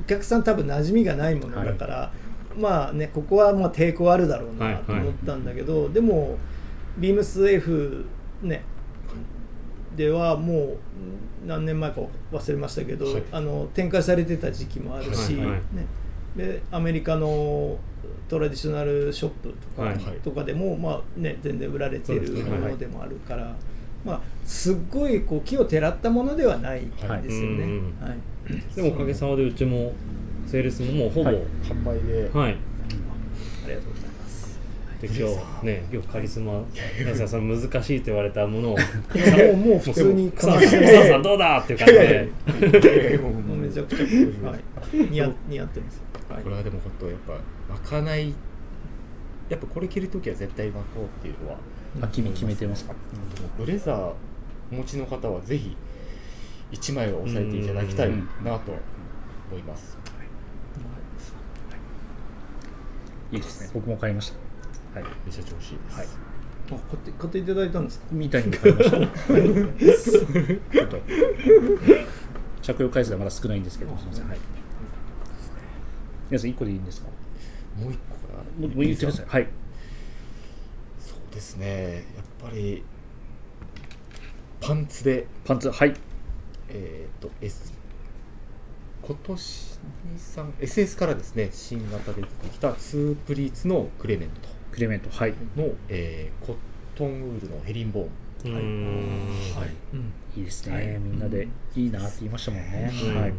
[0.00, 2.12] お客さん多分馴染みがないものだから、
[2.58, 6.38] まあねここはまあ抵抗あるだろうなと思ったんだけど、でも
[6.98, 8.04] ビームス F
[8.42, 8.64] ね
[9.96, 10.78] ではもう
[11.46, 12.00] 何年前か
[12.32, 13.22] 忘れましたけど、はい。
[13.32, 15.56] あの展開されてた時期もあるし、はいはい。
[15.74, 15.86] ね、
[16.36, 17.78] でアメリカの
[18.28, 23.54] トラディショナルショップとか,、はいとかでも、まあね、全然売られているものでもあるから、
[24.04, 27.18] まあ、すっごいこう木をてらったものではないですよね。
[27.18, 27.30] はい。
[27.30, 27.94] うん。
[28.00, 28.18] はい
[28.74, 29.92] でもおかげさまでうちも
[30.46, 31.42] セールスももうほぼははい。
[31.42, 32.54] い、販売で、あり
[33.74, 34.58] がとうございます。
[35.00, 35.16] で今
[35.60, 36.62] 日ね今日カリスマ
[36.98, 38.78] 皆さんその難しいと言われたものをも
[39.52, 43.18] うもう普通にこ草さんどうだっていう感じで。
[43.18, 44.60] もうめちゃくちゃ、はい、
[44.92, 46.11] 似合似合ってます。
[46.34, 46.42] はい。
[46.42, 47.34] これはでも本当やっぱ
[47.74, 48.34] 巻かない
[49.48, 51.58] やっぱこれ着るときは絶対巻こうっていうのは
[52.00, 52.94] あ君決めてますか？
[53.58, 54.12] ブレザー
[54.70, 55.76] お持ちの方はぜひ
[56.72, 58.10] 1枚は押さえていただきたい
[58.42, 58.72] なと
[59.50, 59.98] 思います。
[63.30, 63.36] い。
[63.36, 63.70] いですね。
[63.74, 64.32] 僕も買いまし
[64.94, 65.00] た。
[65.00, 65.08] はい。
[65.26, 65.98] めちゃ調子いいです。
[65.98, 66.06] はい。
[66.06, 68.06] あ買って買っていただいたんですか？
[68.10, 68.96] みたいに買いました。
[68.96, 70.98] ちょっと
[72.62, 74.28] 着用回数はまだ少ないんですけどすみません。
[74.28, 74.38] はい
[76.32, 77.08] 皆さん1個でいいんですか？
[77.78, 78.66] もう一個かな？
[78.66, 79.26] もう言ってください。
[79.28, 79.48] はい。
[80.98, 82.06] そうですね。
[82.16, 82.82] やっぱり
[84.58, 85.26] パンツで。
[85.44, 85.92] パンツはい。
[86.70, 87.70] えっ、と S
[89.02, 89.78] 今年
[90.16, 94.30] 23 SS からですね新型で出てきたツープリーツのクレメン
[94.70, 95.34] クレメントはい。
[95.34, 96.56] トの、えーコッ
[96.96, 98.08] トンウールのヘリンボーン。
[98.44, 99.60] うーん。
[99.60, 99.70] はい。
[99.92, 100.12] うん。
[100.34, 100.40] い。
[100.40, 100.86] いですね、はい。
[100.98, 103.08] みんなでいいなって言いましたもんね、うん。
[103.08, 103.16] はい。
[103.22, 103.34] はい、き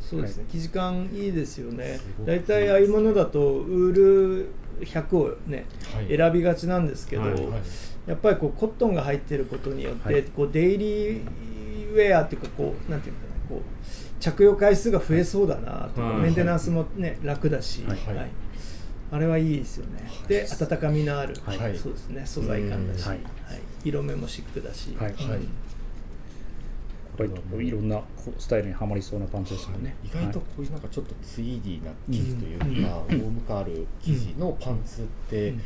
[0.00, 1.98] そうですね、生地感いいですよね。
[2.26, 4.48] 大体ああいうものだとウール
[4.80, 5.64] 100をね
[5.94, 6.16] はい。
[6.16, 7.32] 選びがちなんですけど、はい。
[7.34, 7.44] はい。
[8.06, 10.22] やっぱりこうコットンが入ってることによって、はい。
[10.24, 16.20] こうデイリーウェアっていうかこうなんていうのかなこう着用回数が増えそうだなとか、はい。
[16.22, 18.16] メンテナンスもね楽だし、はい。
[18.16, 18.30] はい。
[19.12, 21.76] あれはいいですよね、で温かみのある、はい。
[21.76, 23.18] そうですね素材感だし、うんははい。
[23.18, 23.20] い
[23.84, 25.12] 色目もシックだし、はい。
[25.12, 25.40] はい
[27.16, 28.00] これといろんな
[28.38, 35.62] スタイルにはまりそうなパンツですもんね、意外とこういうなんかちょっとツイーディーな生地というか、フォーム感ある生地のパンツって、うん。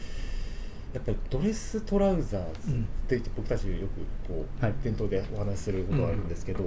[0.93, 2.81] やっぱりドレストラウザーズって
[3.11, 4.75] 言って僕たちよくこう、はい。
[4.83, 6.65] 店頭でお話しすることがあるんですけど、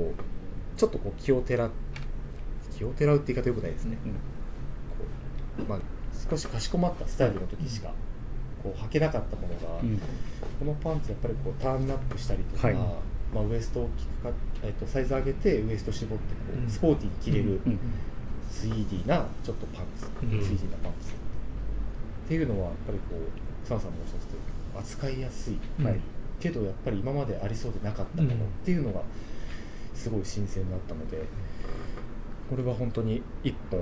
[0.78, 1.70] ちょっとこう気をてら
[2.78, 3.98] 気をてらうって言い方よくないですね、
[5.68, 5.80] まあ、
[6.30, 7.92] 少しかしこまったスタイルの時しか
[8.64, 10.00] こう履けなかったものが、うん。
[10.60, 12.78] このパンツやっぱりこうターンアップしたりとか、はい
[13.34, 14.32] まあ、ウエストを大きくか、
[14.64, 16.70] えっとサイズ上げてウエスト絞ってこう、うん。
[16.70, 17.80] スポーティーに着れる、うん。
[18.52, 20.30] ツイーディーなちょっとパンツ、うん。
[20.30, 21.10] ツイーディーなパンツ。
[21.10, 21.14] っ
[22.28, 24.26] ていうのはやっぱりこう草野さんもおっしゃって
[24.74, 25.86] た扱いやすい、うん。
[25.86, 26.00] はい。
[26.40, 29.02] けどやっぱり今までありそうでなかったものっていうのが
[29.94, 31.18] すごい新鮮だったので
[32.50, 33.82] これは本当に一本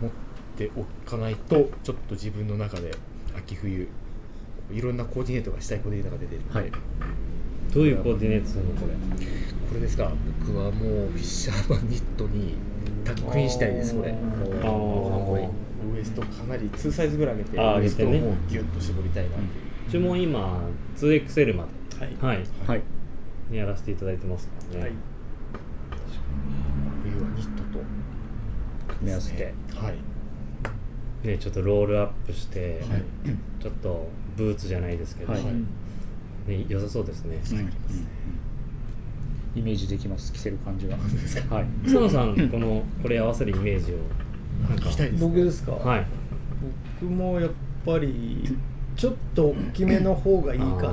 [0.00, 0.10] 持っ
[0.56, 2.94] ておかないとちょっと自分の中で
[3.34, 3.88] 秋冬
[4.70, 6.72] いろんなコーディネートがしたいコーディネートが出てるので、はい
[7.72, 8.92] どういうコーディネートするのこれ？
[9.68, 10.10] これですか？
[10.46, 12.54] 僕はもうフィッシャーマンニットに
[13.04, 14.12] タックインしたいですこれ。
[14.12, 14.14] あ
[15.94, 19.46] ウエストかなり2サイズぐらい上げてあーウエストをもうギュッと絞りたいなっていう、
[19.88, 20.60] うちも今
[20.96, 21.68] 2XL まは
[22.06, 22.10] い。
[22.10, 22.44] ではい。
[22.66, 22.82] はい。
[23.50, 24.92] にやらせていただいてますからね、はい。
[27.02, 27.84] 冬はニットと。
[28.98, 29.54] 組み合わせて。
[29.74, 29.94] はい。
[31.26, 33.02] ね、ちょっとロールアップして、はい。
[33.60, 35.42] ちょっとブーツじゃないですけど、はい
[36.48, 37.72] ね、良さそうですね、うんうん
[39.56, 40.32] イメージできます。
[40.32, 40.96] 着せる感じが。
[41.50, 41.66] はい。
[41.84, 43.96] 草野さんこのこれ合わせるイメージを
[44.68, 44.84] なんか。
[44.86, 46.06] 聞きたいです、ね、僕ですか、はい。
[47.00, 47.50] 僕もやっ
[47.84, 48.56] ぱり
[48.96, 50.70] ちょっと大きめの方がいいかな。
[50.88, 50.92] あ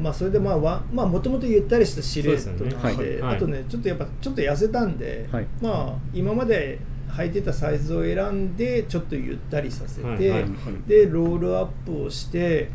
[0.00, 3.16] まあそれでまあわまあもともとゆったりしたシルエットなんそうで。
[3.16, 3.36] ねはい。
[3.36, 5.46] あとねちょっとやっぱちょっと痩せたんで、はい。
[5.60, 6.78] まあ今まで
[7.08, 10.42] 履いてたサイズを選んでちょっとゆったりさせて、はい。
[10.42, 10.48] はい。
[10.86, 12.70] でロールアップをして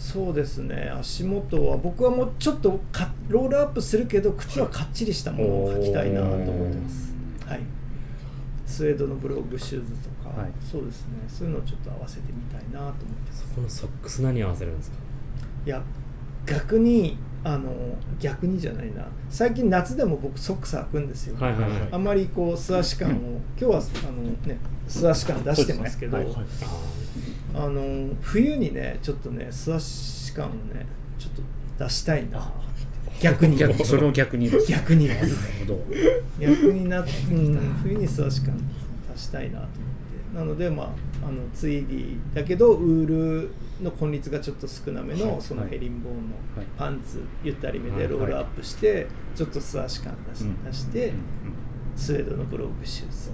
[0.00, 0.90] そうですね。
[0.98, 7.12] 足元は僕はもうちょっとかロールアップするけど靴はかっちりしたものを履きたいなと思ってます、
[7.46, 7.60] はい、
[8.66, 10.50] スウェードのブログシューズとか、はい。
[10.60, 11.18] そうですね。
[11.28, 13.44] そういうのをちょっと合わせてみたいなと思ってます。
[13.54, 14.96] このソックス何合わせるんですか？
[15.66, 15.82] いや
[16.46, 17.70] 逆にあの
[18.18, 19.06] 逆にじゃないな。
[19.28, 21.70] 最近夏でも僕ソックス履くんですよ、はいはいはい。
[21.92, 26.66] あんまりこう素足感を今日はあのね素足感出してますけどそうですね
[27.54, 30.86] ああの冬にねちょっとね素足感をね
[31.18, 31.42] ちょっと
[31.84, 32.52] 出したいな
[33.20, 33.56] 逆に。
[33.56, 35.28] 逆それを逆に逆になる。
[35.60, 35.80] ほど。
[36.38, 37.06] 逆にな、うん、
[37.82, 38.56] 冬に素足感
[39.12, 39.70] 出したいなと思っ
[40.32, 40.38] て。
[40.38, 43.50] なのでまああのツイディだけどウール
[43.82, 45.42] の根率がちょっと少なめの、はい。
[45.42, 46.20] そのヘリンボーンの
[46.56, 46.66] はい。
[46.78, 47.98] パンツゆったりめはい。
[48.00, 50.64] でロールアップして、ちょっと素足感出し,、うん。
[50.64, 51.14] 出して、うん。
[51.96, 53.30] スウェードのブログシューズ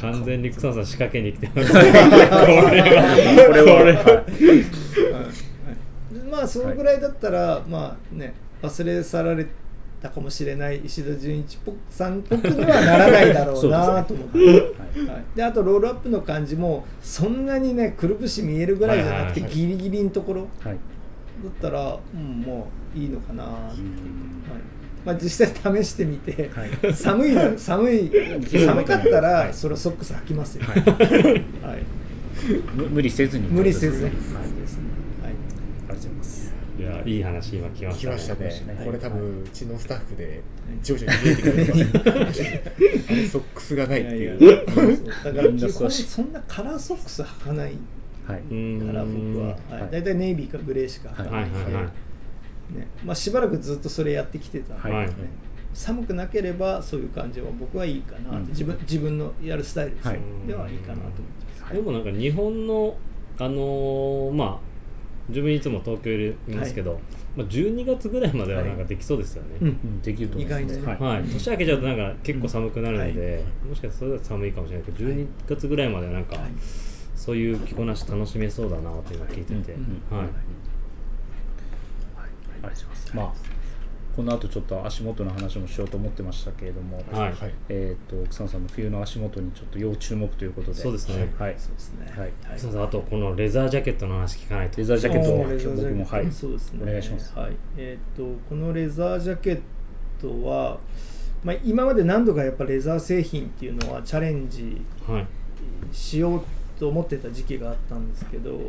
[0.00, 3.44] 完全に草野さん仕掛けに来てますこれは。
[3.44, 4.24] これは。
[6.30, 9.46] まあそのぐらいだったら、まあね忘れ去られ
[10.00, 14.38] たかもしれない石田純一ぽさんっぽくにはならないだろうなと思って。
[14.38, 14.48] はい。
[15.06, 19.60] はい、であとロールアップの感じもそんなにねくるぶし見えるぐらいじゃなくてはいはいはい。
[19.60, 20.76] ギリギリのところはい。
[21.42, 23.80] だったら、うん、もういいのかな、はいう。
[23.80, 24.42] ん
[25.04, 26.94] まあ、実際試してみて、はい。
[26.94, 28.10] 寒いの 寒い
[28.64, 29.54] 寒かったら、はい。
[29.54, 30.80] それはソックス履きますよ、はい。
[30.80, 31.82] はい。
[32.74, 33.48] む無理せずに。
[33.48, 34.82] 無理せずに、はいはいですね。
[35.22, 35.32] はい。
[35.32, 36.54] ありがとうございます。
[36.78, 38.50] いやいい話今来ましたね。
[38.50, 38.74] したね。
[38.78, 40.40] はいこれ多分うちのスタッフで
[40.82, 44.38] 徐々に見えてくるあれソックスがないっていう。
[44.38, 47.72] だから基本そんなカラーソックス履かない
[48.26, 48.32] か
[48.92, 49.90] ら僕は、はいはい。
[49.90, 51.74] 大体ネイビーかグレーしか履かはないいんで、はい。
[51.74, 51.92] はい
[52.70, 52.88] ね。
[53.04, 55.06] まあ、しばらくずっとそれやってきてたんで、はい。
[55.06, 55.14] はい。
[55.74, 58.46] 寒くなければそういう感じは僕はいいかなって、うん。
[58.48, 60.18] 自分自分のやるスタイルです、はい。
[60.46, 61.22] ではいいかなと思って
[61.60, 62.96] ます、でもなんか日本の
[63.38, 64.72] あのーまあ
[65.28, 67.00] 自分いつも東京いますけど、
[67.36, 69.68] まあ、12月ぐらいまではなんかできそうですよね、うん。
[69.68, 70.02] うん。
[70.02, 70.86] できると思います意外にね。
[70.86, 71.00] はい。
[71.00, 73.68] はい、年明けちゃうとなんか結構寒くなるので、うん。
[73.70, 76.50] もしかしたら寒いかもしれないけど12月ぐらいまではなんか、はい。
[77.14, 79.72] そういう着こなし楽しめそうだなって今聞いてて、
[80.10, 80.26] はい、
[82.62, 83.16] ありがとうございます。
[83.16, 83.62] まあ
[84.14, 87.32] この後ちょっと足元の話もしようと思ってましたけれども、はい。
[87.32, 87.54] はい。
[87.70, 90.74] えっ、と草野さんの冬の足元にちょっと要注目ということで。
[90.78, 91.32] そうですね。
[91.38, 92.06] はい、そうですね。
[92.14, 92.32] はい。
[92.58, 92.66] すい。
[92.66, 94.78] ませんあとこのレザージャケットの話聞かないと。
[94.78, 96.30] レザージャケットおーレザージャケット僕もはい。
[96.30, 96.82] そうですね。
[96.82, 97.38] お願いします。
[97.38, 97.52] はい。
[97.78, 99.60] えー、とこのレザージャケッ
[100.20, 100.78] トは、
[101.42, 105.26] まあ、今まで何度かやっぱレザー製品っていうのはチャレンジはい。
[105.90, 106.42] しよう
[106.78, 108.60] と思ってた時期があったんですけど、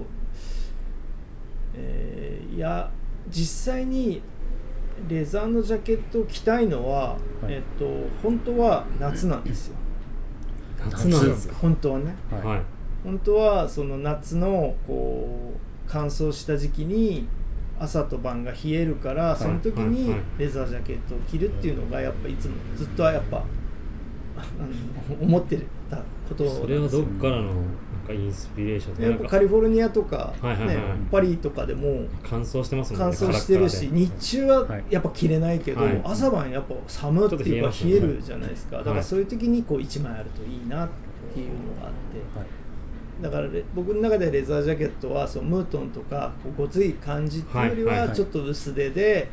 [1.76, 2.90] えーいや
[3.30, 4.22] 実際に
[5.08, 7.18] レザーのジャケットを着たいのは、は
[7.50, 7.54] い。
[7.54, 7.86] えっと
[8.22, 9.76] 本当は夏なんですよ。
[10.80, 11.56] 夏なんですか？
[11.56, 12.16] 本当はね。
[12.32, 12.42] はい。
[12.42, 12.62] はい
[13.04, 17.28] 本当はその夏のこう乾燥した時期に
[17.78, 19.90] 朝と晩が冷えるからその時はい。
[19.90, 20.20] にはい。
[20.38, 23.44] レザージャケットを着るっていうのがやっぱいつもずっとはやっぱ
[25.22, 25.58] 思って
[25.90, 25.98] た
[26.30, 26.62] ことなんですよ。
[26.62, 27.52] それはどっからの
[28.04, 30.76] かインスピレーションやっぱカリフォルニアとか、はいはいはい。
[30.76, 33.18] ね、パリとかでも乾燥してますもんね。
[33.20, 36.02] 乾燥してるし、日中はやっぱ着れないけど、はい。
[36.04, 40.90] 朝晩やっぱ寒っていうか冷えるじゃないですか、だかはいらそういう時にこう1枚あるといいなっ
[41.34, 42.48] ていうのがあって、はい。
[43.22, 49.30] だからレ僕の中でレザージャケットはそのムートンとかこうごつい感じっていうよりはちょっと薄手で、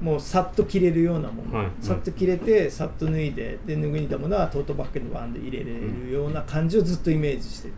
[0.00, 1.68] もうさっと着れるようなもの、はい。
[1.80, 7.74] さっと着れてさっと脱いでで脱いだものはトートバッグにバンで入れれるような感じをずっとイメージしてて。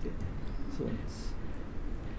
[0.76, 1.28] そうです。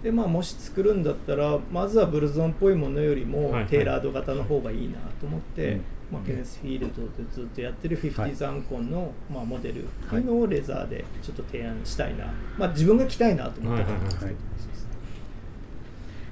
[0.03, 3.65] でまあもし作るんだったらまずはブルゾンっぽいものよりもはいはい。
[3.67, 5.81] テーラード型の方がいいなと思って、うん。
[6.11, 10.19] まあ、ケネスフィールドでずっとやってるフィフティーズアンコンの、まあ、モデルってい。
[10.19, 12.25] うのをレザーでちょっと提案したいな、
[12.57, 14.35] まあ、自分が着たいなと思ってたんですけど、はい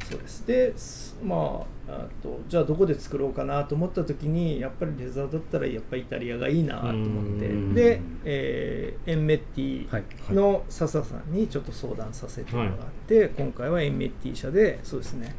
[0.10, 0.48] そうです。
[0.48, 7.48] ですまああとじゃあどこで作ろうかなと思った時にやっぱりレザーだったらやっぱりイタリアがいいなと思って。
[7.48, 7.74] うん。
[7.74, 10.04] で、えーエンメッティはい。
[10.34, 12.74] の笹さんにちょっと相談させてもらっ
[13.08, 15.34] て、今回はエンメッティ社でそうですね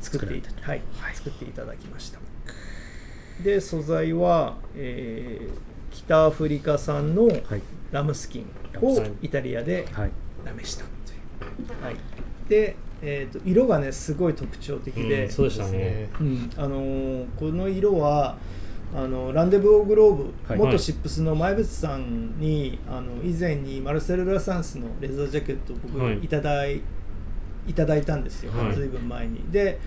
[0.00, 0.82] 作っていたはい、
[1.14, 2.18] 作っていただきました。
[3.44, 7.62] で素材は、えー北アフリカ産のはい。
[7.92, 8.46] ラムスキン
[8.82, 10.10] をはいイタリアではい。
[10.62, 11.14] 試したとい
[11.80, 11.96] う、はい、
[12.48, 16.08] で、えー、と色がねすごい特徴的で、うんそうでしたね。
[16.20, 18.36] うんあのーこの色は
[18.94, 20.58] あのランデブオーグローブ、はい。
[20.58, 26.18] 元シップスの前渕さんにあの以前にマルセル・ラサンスのレザージャケットを僕はい。
[26.18, 26.80] いただい
[27.74, 28.74] ただいたんですよ、はい。
[28.74, 29.44] ずいぶん前に。
[29.50, 29.78] で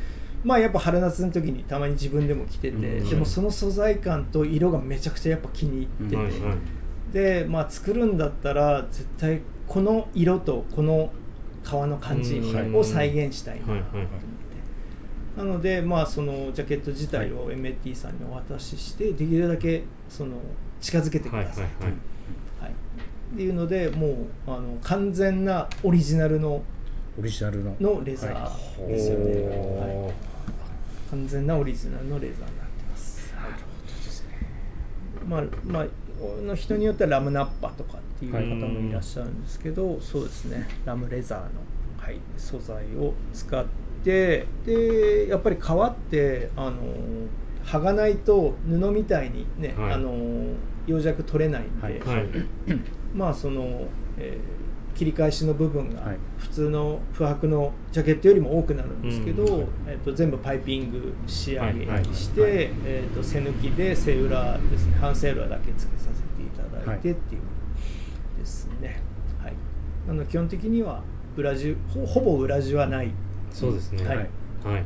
[0.43, 3.09] まあやっぱ春夏の時にたまに自分でも着てて、うん。
[3.09, 7.13] でもその素材感と色がめちゃくちゃやっぱ気に入ってて、はいはい。
[7.13, 11.11] でまあ作るんだったら絶対この色とこの
[11.63, 13.65] 革の感じうんを再現したいな。
[13.65, 14.07] と思って、
[15.37, 20.37] なのでまあそのジャケット自体を MAT さんにお渡ししてできるだけその
[20.81, 21.93] 近づけてくださいと、はいはい
[23.33, 24.15] っていうのでもう
[24.47, 26.63] あの完全なオリジナルの
[27.17, 27.75] オリジナルの。
[27.79, 30.13] のレザはーですよね、おはい、
[31.11, 33.51] 完全なオリジナルのレザーになってます、はい
[35.27, 35.85] まあまあ
[36.41, 40.67] の人によってはラムナッパとかっていう方もいらっしゃるんですけど、そうですね。
[40.85, 41.45] ラムレザーの、
[41.97, 43.65] はい、素材を使っ
[44.03, 46.77] てでやっぱり革ってあの
[47.63, 49.93] 剥がないと布みたいにね、はい。
[49.93, 50.13] あの
[50.87, 51.99] 養弱取れないんで、はい。
[51.99, 52.27] はい。
[53.13, 54.58] まあその、えー
[54.99, 56.17] 切り返しの部分がはい。
[56.37, 67.41] 普通の不白のジャケットよりも多くなるんですけど、うんえー、と全部パイピング仕上げはいにして、はいえー、と背抜きで背裏ですね半背裏だけ付けさせていただいてっていう
[68.37, 69.01] ですね、
[69.41, 69.53] はい。
[70.05, 71.01] なので基本的には
[71.37, 73.11] 裏地ほほぼ裏地はない。
[73.51, 74.05] そうですね。
[74.05, 74.17] はい。
[74.17, 74.23] は
[74.79, 74.83] い。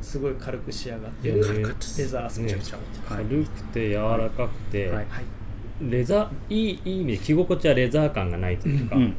[0.00, 4.96] すごい軽く仕上がってるレねザースポーツ、はい軽くて柔らかくて、はい。
[4.96, 5.06] はい
[5.80, 9.12] レザーいいいい意味で着心地はレザー感がないというか、うんはい。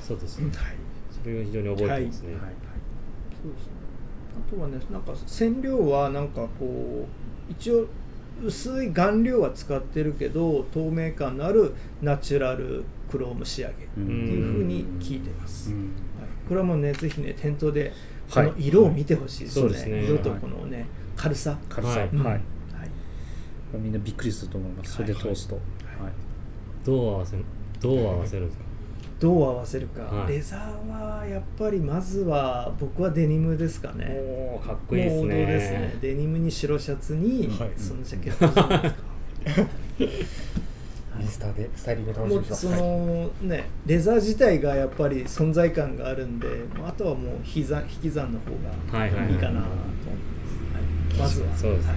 [0.00, 0.76] そうですねはい
[1.10, 2.40] それが非常に覚えてますね、はい。
[3.42, 3.72] そうですね。
[4.48, 7.06] あとはね、なんか染料はなんかこ
[7.48, 7.86] う一応
[8.44, 15.70] 薄い顔料は使ってるけど透明感のあるナチュラルクローム仕上げっていうふうに聞いてます。
[15.70, 15.76] うん。
[15.76, 17.92] はい、これはもうねぜひね店頭で
[18.30, 18.48] こはい。
[18.50, 19.62] の色を見てほしいですね。
[19.62, 20.04] そうですね。
[20.04, 20.86] 色とこのね
[21.16, 21.56] 軽さ。
[21.68, 22.00] 軽さ。
[22.00, 22.08] はい。
[22.12, 22.32] うんはい。
[22.34, 22.42] はい
[23.74, 24.94] みんなびっくりすると思います。
[24.94, 25.54] それで通すと。
[25.56, 25.64] はい。
[26.84, 27.36] どう合わせ
[27.80, 28.64] どう合わせるんですか、
[29.18, 30.32] どう合わせるか、はい。
[30.32, 34.06] レザーはやっぱりまずは僕はデニムですかね。
[34.08, 35.46] おーかっこいいですね。
[35.46, 35.98] ですね。
[36.00, 37.70] デニムに白シャツに、はい。
[37.76, 38.94] そのジャケットじゃないです。
[38.94, 39.06] か
[41.20, 46.48] インスタでスタイリング楽しもうそみにしてますのねレザー自体がやっぱり存在感があるんで
[46.84, 49.74] あとはもう引き算引き算の方はいはいはいがいいかなと思
[51.16, 51.56] います、はい、まずは。
[51.56, 51.92] そうですね、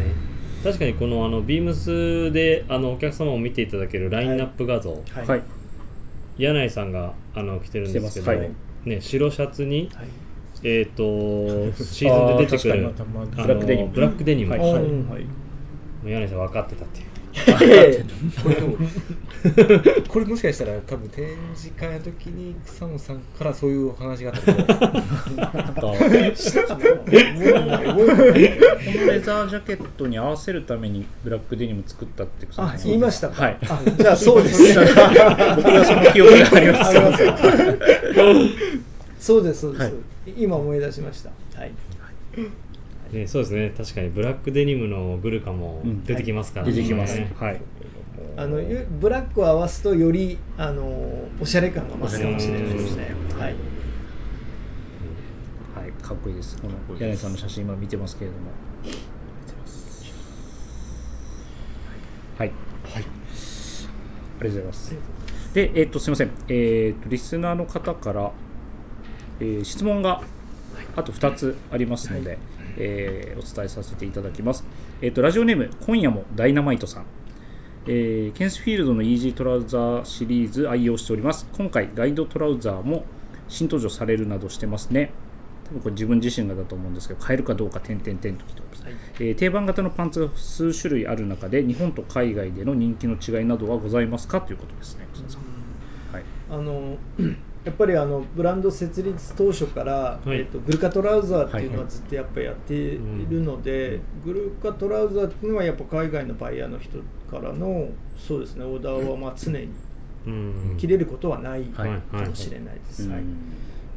[0.64, 5.44] 確かにこのあのビームスであのお客様を見ていただけるラインナップ画像、はい、はい。
[6.38, 8.52] 柳井さんがあの着てるんですけど、はい。
[8.86, 10.08] ね、白シャツに、はい。
[10.64, 13.90] えー、と シーズンで出てくるあのブラックデニム。
[13.90, 14.60] ブラックデニム、はい。
[14.62, 14.80] は
[15.20, 15.26] い。
[16.06, 17.09] 柳井さん分かってたっていう
[18.44, 18.78] これでも
[20.08, 24.78] これもしかしたら多分展示会の時に草野さんからそういうお話があったみたい
[25.78, 26.34] このレ
[29.20, 33.58] ザージャケットに合わせるためにブラックデニム作ったってあ言いましたか、はい。
[33.70, 34.62] あじゃあそうです。
[34.64, 34.76] ね
[35.56, 36.90] 僕はその記憶があります。
[36.90, 37.24] あります
[39.20, 39.94] そうですそうです、はい。
[40.38, 41.30] 今思い出しました。
[41.60, 41.72] はい
[43.12, 43.74] ね、そうですね。
[43.76, 46.04] 確かにブラックデニムのグルカもうん。
[46.04, 47.18] 出てきますから出てきます。
[47.18, 47.62] ねはい。
[48.38, 53.16] あのゆブラックを合わすとよりあのおしゃれ感が増すかもしれないですね。
[53.38, 53.56] はい。
[55.76, 56.62] はい、かっこいいです。
[56.62, 58.52] この柳井さんの写真今見てますけれども。
[62.38, 62.52] はい。
[62.94, 63.04] はい。
[63.04, 63.04] ありが
[64.40, 64.96] とうございます。
[65.54, 66.32] で、えっ、と、すみません。
[66.48, 68.32] えっ、と、リスナーの方から、
[69.40, 70.22] えー質問が
[70.96, 72.38] あと2つありますので、
[72.80, 74.66] えーお伝えさせていただきます。
[75.02, 77.06] えっ、と、ラジオネーム、今夜もダイナマイトさん。
[77.88, 81.48] えーケンスフィールドのイージートラウザーシリーズ愛用しております。
[81.54, 83.06] 今回、ガイドトラウザーも
[83.48, 85.12] 新登場されるなどしてますね。
[85.66, 88.84] 多分これ自分自身がだと思うんですけど、買えるかどうか、点々点と来ております。
[88.84, 94.42] はいえー定番型のパンツが数種類ある中で、日本と海外での人気の違いなどはございますか？
[94.42, 95.08] ということですね。
[96.12, 96.24] はい。
[96.50, 96.98] あの
[97.70, 100.30] やっぱりあのブランド設立当初から、い。
[100.32, 102.98] えっとグルカトラウザーっていうのはずっとやっぱりやってい
[103.30, 106.98] るので、グルカトラウザーっていうのはやっぱ海外のバイヤーの人
[107.30, 109.70] からのそうですねオーダーはまあ常に
[110.26, 110.76] うん。
[110.80, 113.04] 切れることはないかはいもしれないです。
[113.04, 113.12] うん。
[113.12, 113.24] はい。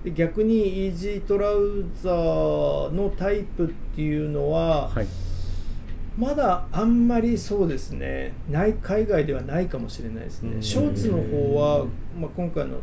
[0.05, 5.07] で逆にイージートラウザーのタイプっていうのは、はい。
[6.19, 10.63] まだあんまりそうですねない海外ではないかもしれないですね、うん。
[10.63, 11.87] ショーツの方は、
[12.21, 12.81] まあ、今回の20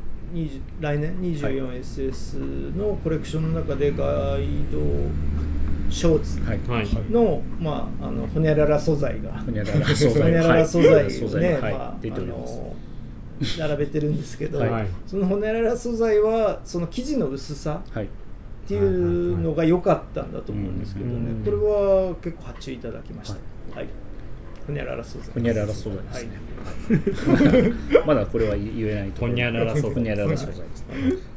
[0.80, 4.80] 来年 24SS のコレクションの中でガイド
[5.90, 6.60] ショーツはい。
[6.68, 12.54] はいの,、まあ、あのホニャララ素材がほにゃらら素材ホニャララ素材はいを素材ね、はいまあ、出ております。
[12.54, 12.76] あの
[13.70, 18.06] 並べてるんですけど、はいそのホニャララ素材はその生地の薄さはい。
[18.06, 18.08] っ
[18.70, 23.34] ていうのが良かったんだと思うんですけどね、うんこれは結構発注いただきまし
[23.72, 23.76] た。
[23.76, 23.88] はい。
[24.68, 25.34] ほにゃらら素材。
[25.34, 27.74] ほにゃらら素材ですはいね。
[28.06, 30.86] まだこれは言えないとほにゃらら素材ほにゃらら素材です。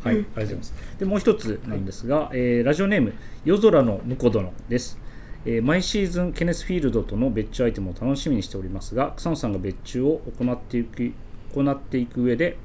[0.02, 0.74] はい、ありがとうございます。
[0.98, 3.14] で、もう一つなんですが、えーラジオネーム、
[3.44, 4.98] 夜空の婿殿です。
[5.44, 11.12] えー毎シーズン、ケネスフィールドとの別注アイテムを楽しみにしておりますが、草野さんが別注を行っていく
[11.54, 12.56] 行っていく上で、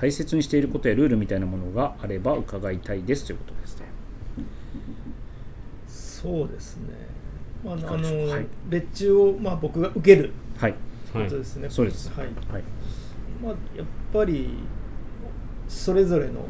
[0.00, 3.86] 大切にしていることやルールみたいなものがあれば伺いたいですということですね。
[5.88, 7.07] そうですね、ま
[7.64, 8.46] あ、の、はい。
[8.68, 10.74] 別注を、まあ、僕が受けるはい、
[11.12, 12.10] はいことですね、そうです。
[12.10, 12.26] はい。
[12.26, 12.62] はい、
[13.42, 14.50] まあ、やっぱり
[15.66, 16.44] それぞれの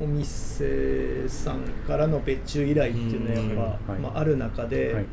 [0.00, 5.04] お店さんからの別注依頼っていうのはやっぱ、まあ、ある中で、はい、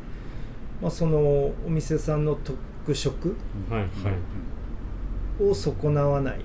[0.80, 3.36] まあ、そのお店さんの特色
[3.70, 3.80] はい。
[3.80, 5.44] はい。
[5.44, 6.42] を損なわないはい、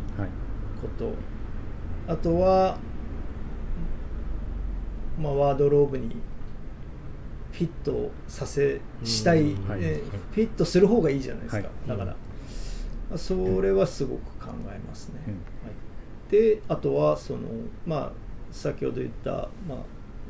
[0.82, 1.14] こと。
[2.08, 2.78] あとは、
[5.20, 6.16] まあ、ワードローブに
[7.58, 10.02] フィットさせしたい、えー
[10.32, 11.90] フィットする方がいいじゃないですか、はい。
[11.90, 12.16] だから、
[13.10, 15.34] まあそれはすごく考えますね、うん。
[15.34, 17.40] はい、であとはその
[17.88, 18.12] まあ
[18.52, 19.32] 先ほど言った、
[19.68, 19.78] まあ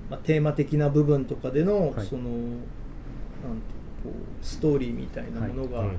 [0.10, 2.08] まあ、テーマ的な部分とかでの、はい。
[2.08, 2.56] そのなんていう
[4.04, 5.88] こうストーリーみたいなものが、はい。
[5.88, 5.98] はい。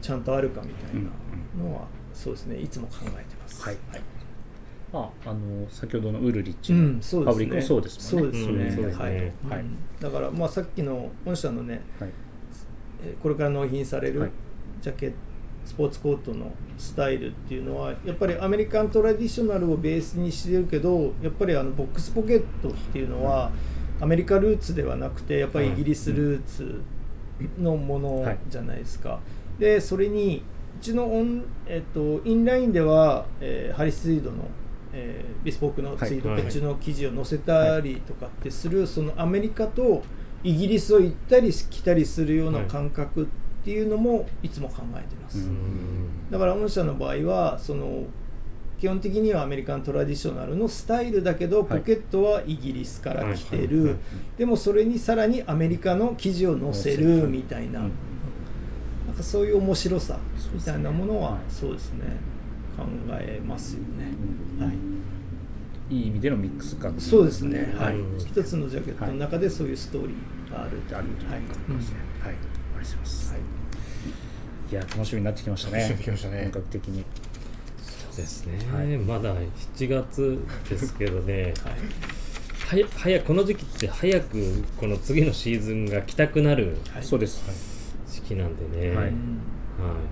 [0.00, 2.58] ちゃんとあるかみたいなのは、そうですね。
[2.58, 3.62] いつも考えてます。
[3.62, 3.76] はい
[4.92, 7.24] まあ、あの先ほどのウルリッチうのん、そうですね。
[7.24, 8.70] ファブリックもそうですもんね。
[8.70, 9.32] そうですはい。
[10.00, 12.10] だからまあさっきの御社のね、はい。
[13.04, 14.28] えーこれから納品されはい。
[14.28, 14.30] る
[14.82, 15.16] ジャケット、
[15.64, 23.50] スポーツコートのスタイルっていうのはやっぱりアメリカントラディショナルをベースにしてるけど、やっぱりあのボックスポケットっていうのは
[24.00, 26.80] アメリカルーツではなくてやっぱりイギリスルーツ
[27.58, 29.20] のものじゃないですか。
[29.58, 30.42] でそれに
[30.80, 34.38] うちのオン、えっと、インラインでは、えーハリス・ツイードの、
[34.92, 40.02] えービスポークのツイード、はいペチの記事を載せたりとかってする、そのアメリカと
[40.44, 46.30] イギリスを行ったり来たりするような感覚っていうのもいつも考えてます、うん。
[46.30, 48.04] だから御社の場合はその
[48.80, 51.78] 基本的にはアメリカントラディショナルのスタイルだけどはい。
[51.78, 53.66] ポケットはイギリスから来てはい。
[53.68, 53.96] る
[54.36, 57.80] でもそれにさらにアメリカの記事を載せるみたいな。
[57.80, 57.92] うん。
[59.06, 60.18] なんかそういう面白さ
[60.52, 62.31] みたいなものははいそうですね
[62.76, 64.12] 考えますよね、
[64.58, 64.66] うん。
[64.66, 64.76] はい。
[65.94, 66.98] いい意味でのミックス感。
[66.98, 67.96] そうですね、はい。
[67.96, 68.18] うん。
[68.18, 71.48] 一つのジャケットの中でそういうストーリーがあるあるとはいいう。
[71.48, 71.96] ことですね。
[72.20, 73.32] はい、ありがとうございます。
[73.32, 73.42] はい。
[74.72, 75.82] いや、楽しみになってきましたね。
[75.82, 76.42] 楽しみになってきましたね。
[76.44, 77.04] 本格的に。
[77.82, 78.86] そうですね、はい。
[78.98, 79.34] まだ
[79.76, 81.54] 7月ですけどね。
[81.64, 81.72] はい。
[82.72, 87.04] はや早くこの時期って早くこの次のシーズンが来たくなるはい。
[87.04, 87.42] そうです。
[88.08, 89.12] 時期なんでね、はいはい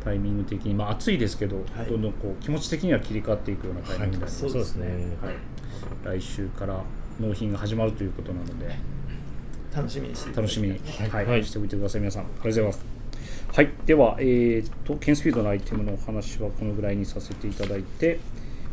[0.02, 4.44] タイミング的に、まあ暑いですけど、はいどんどんこう気持ち的には切り替わっていくようなタイミングになります。
[4.44, 4.86] はいそうですね
[5.22, 6.18] はい。
[6.18, 6.82] 来週から
[7.18, 8.76] 納品が始まるということなので、
[9.74, 12.00] 楽しみにして楽しみに、はいはいしておいてください。
[12.00, 12.84] 皆さん、ありがとうございます。
[13.52, 18.20] はい、では、えー、とケンスフィードのアイテムのお話はこのぐらいにさせていただいて、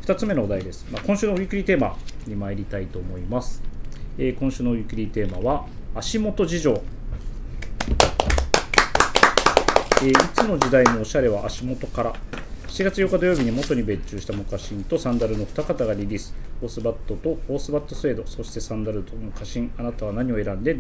[0.04, 0.86] 2つ目のお題です。
[0.92, 3.64] まあ、今週のウィークリーテーマに参りたいと思います。
[4.18, 6.82] えー今週のウィークリーテーマは、足元事情。
[10.02, 12.14] えーいつの時代もおしゃれは足元から。
[12.68, 16.34] 7月8日土曜日に元に別注したモカシンとサンダルの2型がリリース。
[16.62, 19.72] ホースバットとホースバットスウェード、そしてサンダルとモカシン。
[19.78, 20.78] あなたは何を選んで、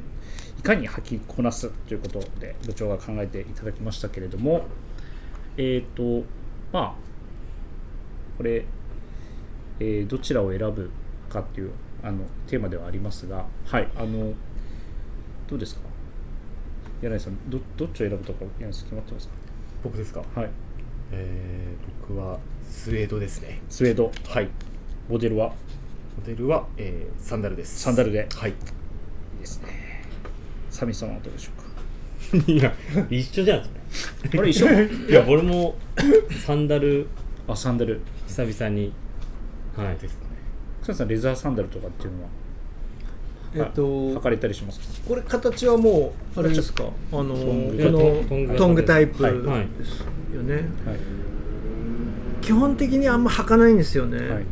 [0.59, 1.69] いかに履きこなす？
[1.87, 4.65] ということで、部長が考えていただきましたけれども、
[5.57, 6.23] えっ、と、
[6.71, 6.93] まあ、
[8.37, 8.65] これ、
[9.79, 10.91] えーどちらを選ぶ
[11.29, 11.71] かっていう
[12.03, 14.33] あのテーマではありますが、はい、あの、
[15.47, 15.86] どうですか？
[17.01, 19.29] 柳井さんど、どっちを選ぶとか、柳井さん決まってます
[19.83, 20.21] 僕ですか？
[20.21, 20.49] かはい。
[21.11, 22.39] えー、僕は
[22.69, 23.59] スウェードですね。
[23.69, 24.49] スウェード、はい。
[25.09, 25.47] モデルは？
[26.17, 27.79] モデルは、えー、サンダルです。
[27.79, 28.27] サンダルで。
[28.33, 28.49] はい。
[28.49, 28.55] いい
[29.39, 30.03] ですね。
[30.69, 31.67] サミさんはどうでしょうか？
[32.51, 32.73] いや
[33.09, 33.63] 一緒じゃん。
[33.63, 33.69] そ
[34.37, 34.67] これ一緒？
[34.67, 35.75] れ いや俺も
[36.45, 37.07] サンダル
[37.47, 38.01] あ、サンダル。
[38.27, 38.91] 久々に
[39.77, 39.95] はい。
[39.97, 40.27] ですね
[40.81, 42.29] 草野さん、レザーサンダルとかっていうのは、
[43.55, 44.85] えっと履かれたりしますか？
[45.07, 46.83] これ形はもうあれですか？
[46.83, 48.85] あのこのトング。
[48.85, 50.01] タイプはいはいです
[50.35, 50.65] よね、はい。
[52.41, 54.45] 基本的にあんま履かないんですよね、はい。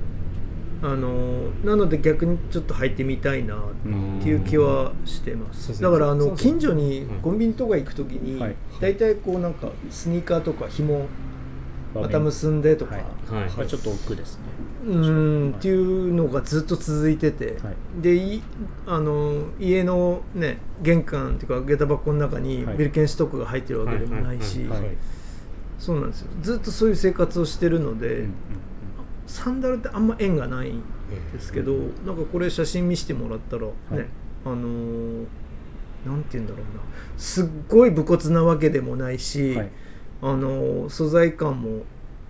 [0.82, 3.60] あのなので逆にちょっと履いてみたいなっ
[4.22, 7.08] ていう気はしてます、だからあの近所にはい。
[7.22, 8.56] コンビニとか行く時にはい。
[8.82, 11.08] 大体こうなんかスニーカーとか紐
[11.94, 13.06] また結んでとか、はい。
[13.50, 13.68] はい。
[13.68, 14.44] ちょっと奥ですね。
[14.86, 17.76] うーんっていうのがずっと続いてて、はい。
[18.02, 18.44] でい
[18.86, 22.78] あの家のね玄関っていうか下駄箱の中にはい。
[22.78, 24.66] ビルケンストックが入ってるわけでもないし、
[25.80, 26.28] そうなんですよ。
[26.42, 28.34] ずっとそういう生活をしてるので、うんうん
[29.28, 30.84] サンダルってあんま縁がないん
[31.34, 31.74] ですけど、
[32.06, 34.06] なんかこれ写真見せてもらったらね、はい。
[34.46, 35.26] あのー
[36.06, 36.84] なんて言うんだろうな。
[37.18, 39.70] すっごい武骨なわけでもないし、はい。
[40.22, 41.80] あのー素材感も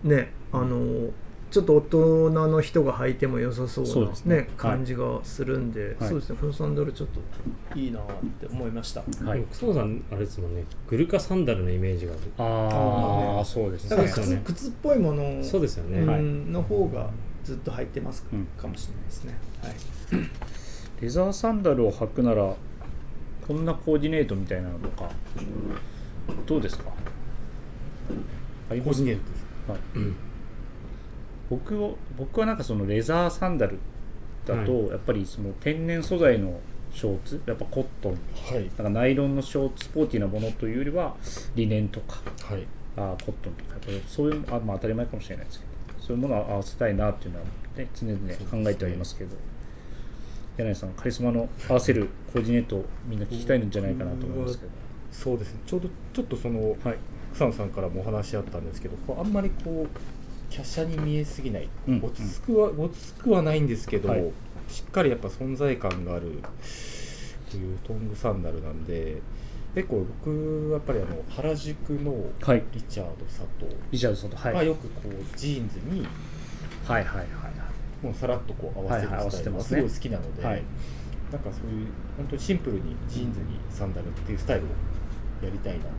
[0.05, 1.11] ねあのー
[1.55, 4.41] ちょっと大人の人が履いても良さそうなね。
[4.41, 6.09] ね感じがするんで、はい。
[6.09, 6.37] そうですね。
[6.41, 7.09] このサンダルちょっ
[7.71, 8.03] といいなっ
[8.41, 9.43] て思いました、はい。
[9.53, 10.65] 草野さんあれですもんね。
[10.89, 12.21] グルカサンダルのイメージがある。
[12.37, 14.41] ああそうですだからね。
[14.43, 15.99] 靴,、靴っぽいものそうですよね。
[15.99, 16.21] うんはい。
[16.21, 17.09] の方が
[17.45, 18.45] ずっと履いてますか,、うん。
[18.61, 19.73] かもしれないですね、はい、
[20.99, 22.53] レザーサンダルを履くなら
[23.47, 25.09] こんなコーディネートみたいなのとか
[26.45, 26.83] どうですか？
[26.83, 29.79] コーディネートですはい。
[29.95, 30.15] うん
[31.55, 33.79] 僕を僕はなんかそのレザーサンダル
[34.45, 36.59] だと、やっぱりその天然素材の
[36.93, 38.63] ショーツやっぱコットンはい。
[38.63, 41.15] なんかナイロンのショーツスポーティーなものというよりは
[41.55, 42.65] リネンとかはい。
[42.97, 43.75] あーコットンとか
[44.07, 47.45] そういうあ、まあ、当たり前かもしれないですけどそういうものを合わせたいなっていうのは、
[47.75, 49.35] ね、常々考えてはいますけど
[50.57, 54.71] 柳井さんカリスマの合わせるコーディネートをみんな聞きたいんじゃないかなと思いますけど、
[55.11, 55.59] そうですね。
[55.65, 56.97] ちょうどちょっとそのはい。
[57.35, 59.87] 草野さんからもお話あったんですけどあんまりこう
[60.49, 62.01] 華奢に見えすぎない、うん。
[62.03, 64.31] 落ち着くは落ち着くはないんですけど、はい。
[64.67, 66.41] しっかりやっぱ存在感がある
[67.49, 69.21] というトングサンダルなんで
[69.75, 72.63] 結構僕はやっぱりあの原宿のはい。
[72.73, 76.05] リチャード佐藤リチャードさんとはい、がよくこうジーンズに
[76.85, 77.27] はいはいはい
[78.03, 79.53] もうさらっとこう合わせるスタイル。
[79.53, 80.63] がすごい好きなので、はい。
[81.31, 81.87] なんかそういう
[82.17, 84.67] 本当にシンプルにジーンズにサンダルっていうスタイルを
[85.43, 85.89] やりたいなと。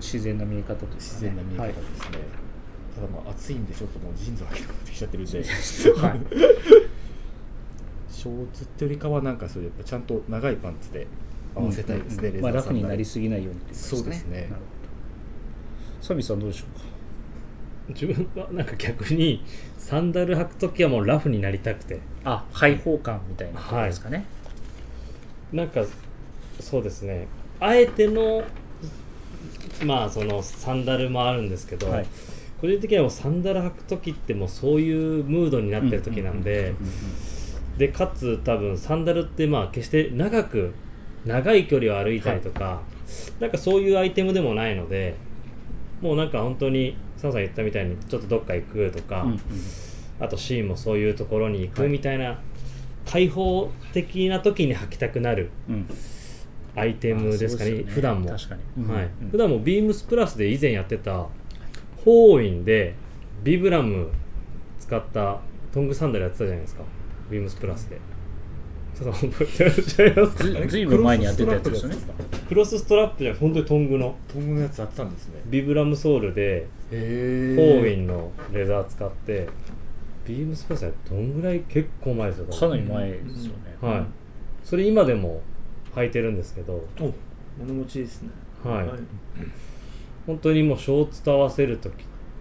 [0.00, 0.92] 自然な見え方とね。
[0.96, 2.18] 自然な見え方はいですね、
[2.94, 5.38] ただまあ暑いんでちょっともうジーンズを履きたくなってきちゃってるんで。
[5.42, 5.44] はい。
[8.10, 11.06] ショーツってよりかはなんかそういうやっぱちゃんと長いパンツで
[11.54, 14.42] 合わせたいですね、うんまあ、ラフになりすすぎないようにっていそうですね。
[14.42, 14.60] なるほど
[16.00, 16.84] サミさんどうでしょうか？
[17.88, 19.44] 自分はなんか逆に
[19.76, 22.00] サンダル履く時はもうラフになりたくて。
[22.24, 24.24] あ開放感みたいなことですかね、
[25.52, 25.84] なんか
[26.60, 27.26] そうですね。
[27.60, 28.42] あえての
[29.84, 32.06] まあそのサンダルもあるんですけど、はい
[32.64, 36.74] 個人的にはもうサンダル履く時ってもうそういうムードになってる時なんで、
[37.76, 40.72] でかつ多分サンダルってまあ決して長く
[41.26, 42.80] 長い距離を歩いたりとか、
[43.38, 45.14] なんかそういうアイテムでもないので
[46.00, 49.40] もうなんか本当にサンさん言ったみたいにちょっとどっか行くとか、うんうん。
[50.18, 52.40] あとシーンもそういうところに行はいくみたいな、
[53.04, 55.86] 開放的な時に履きたくなるうん。
[56.76, 57.70] アイテムですかね。
[57.70, 58.38] あそうよ普段も、はい
[58.78, 59.28] うん。
[59.30, 61.26] 普段もビームスプラスで以前やってた
[62.04, 62.94] ホーインで
[63.42, 64.10] ビブラム
[64.78, 65.40] 使った
[65.72, 66.82] トングサンダルやってたじゃないですか。
[67.30, 67.98] ビームスプラスで。
[68.94, 70.44] ちょっと覚えてらっしゃいますか？
[70.44, 71.96] ずずいぶん前にやってたやつですよね。
[72.48, 74.14] クロスストラップじゃ本当にトングの。
[74.32, 75.40] トングのやつあったんですね。
[75.46, 79.48] ビブラムソールでへホーインのレザー使って
[80.26, 84.04] ビームスプラスはどんぐらい結構前ですよかなり前ですよね、はい。
[84.62, 85.42] それ今でも
[85.96, 86.74] 履いてるんですけど。
[87.00, 87.12] お
[87.58, 88.28] 物持ちいいですね。
[88.62, 88.88] はい
[90.26, 91.92] 本当にもうショーツと合わせる時。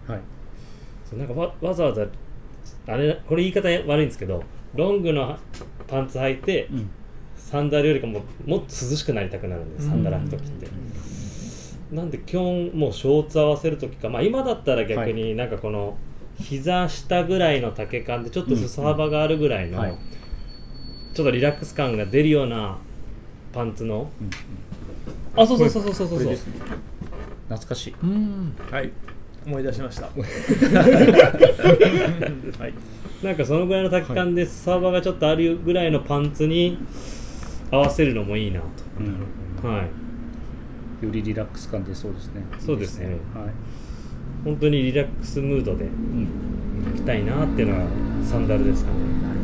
[0.08, 0.20] はい。
[1.10, 2.06] そうなんかわわざわざ
[2.88, 4.44] あれこれ言い方悪いんですけど
[4.76, 5.38] ロングの
[5.88, 6.90] パンツ履いてうん。
[7.36, 10.68] サンダルよりかももっと涼しくなりたくなるんでサンダル履く時って。
[11.92, 14.10] なんで基本もうショーツ合わせる時か。
[14.10, 15.96] まあ今だったら逆になんかこの
[16.40, 19.98] 膝下ぐらいの丈感でちょっと裾幅があるぐらいのはい。
[21.14, 22.78] ちょっとリラックス感が出るような
[23.52, 24.10] パンツの。
[24.20, 25.42] うん。
[25.42, 26.18] あそうそうそうそうそうそう。
[26.18, 26.54] これですね
[27.56, 27.95] 懐かしい。
[28.04, 28.54] うん。
[28.72, 28.91] はい。
[29.45, 30.06] 思い出しました。
[30.14, 30.14] は
[32.68, 32.74] い。
[33.26, 36.78] なんかそのぐらいの丈感で裾幅がちょっとあるぐらいのパンツに
[37.72, 38.62] 合わせるのもいいな
[38.99, 39.16] うん
[39.62, 41.06] とはい。
[41.06, 42.43] よりリラックス感出そうですね。
[42.60, 43.08] そうですね。
[43.08, 43.18] はい。
[44.43, 46.28] 本当にリラックスムードでうん。
[46.93, 47.86] 履きたいなっていうのが
[48.24, 48.97] サンダルですかね。
[49.22, 49.39] なる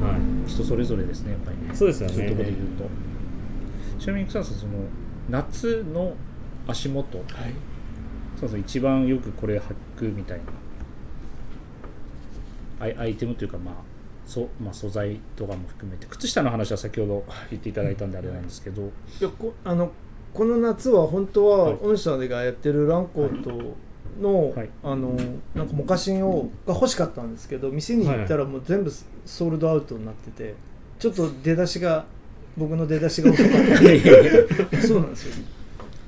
[0.00, 0.12] ほど。
[0.12, 1.74] は人それぞれですねやっぱりね。
[1.74, 2.14] そうですよね。
[2.14, 2.90] そういうところで言うと。
[3.98, 4.72] ちなみに草野さんその
[5.28, 6.14] 夏の
[6.66, 7.18] 足元。
[7.18, 7.26] はい。
[8.38, 10.44] そうそう一番よくこれ履くみたいな。
[12.84, 13.74] アイアイテムというかまあ
[14.26, 16.06] そまあ、素材とかも含めて。
[16.06, 18.88] 靴下の話は先ほど言っていただいたんであれなんですけど、い
[19.20, 19.90] やこあの
[20.32, 21.78] この夏は本当ははい。
[21.82, 23.50] 御社がやってるランコート
[24.20, 24.70] の,、はい。
[24.84, 25.16] あの
[25.54, 28.92] なんかモカシンをが欲しかったんですけど店に行ったらもう全部
[29.26, 30.54] ソールドアウトになってて
[31.00, 32.04] ちょっと出だしが
[32.56, 34.86] 僕の出だしが遅かった。
[34.86, 35.44] そうなんですよ、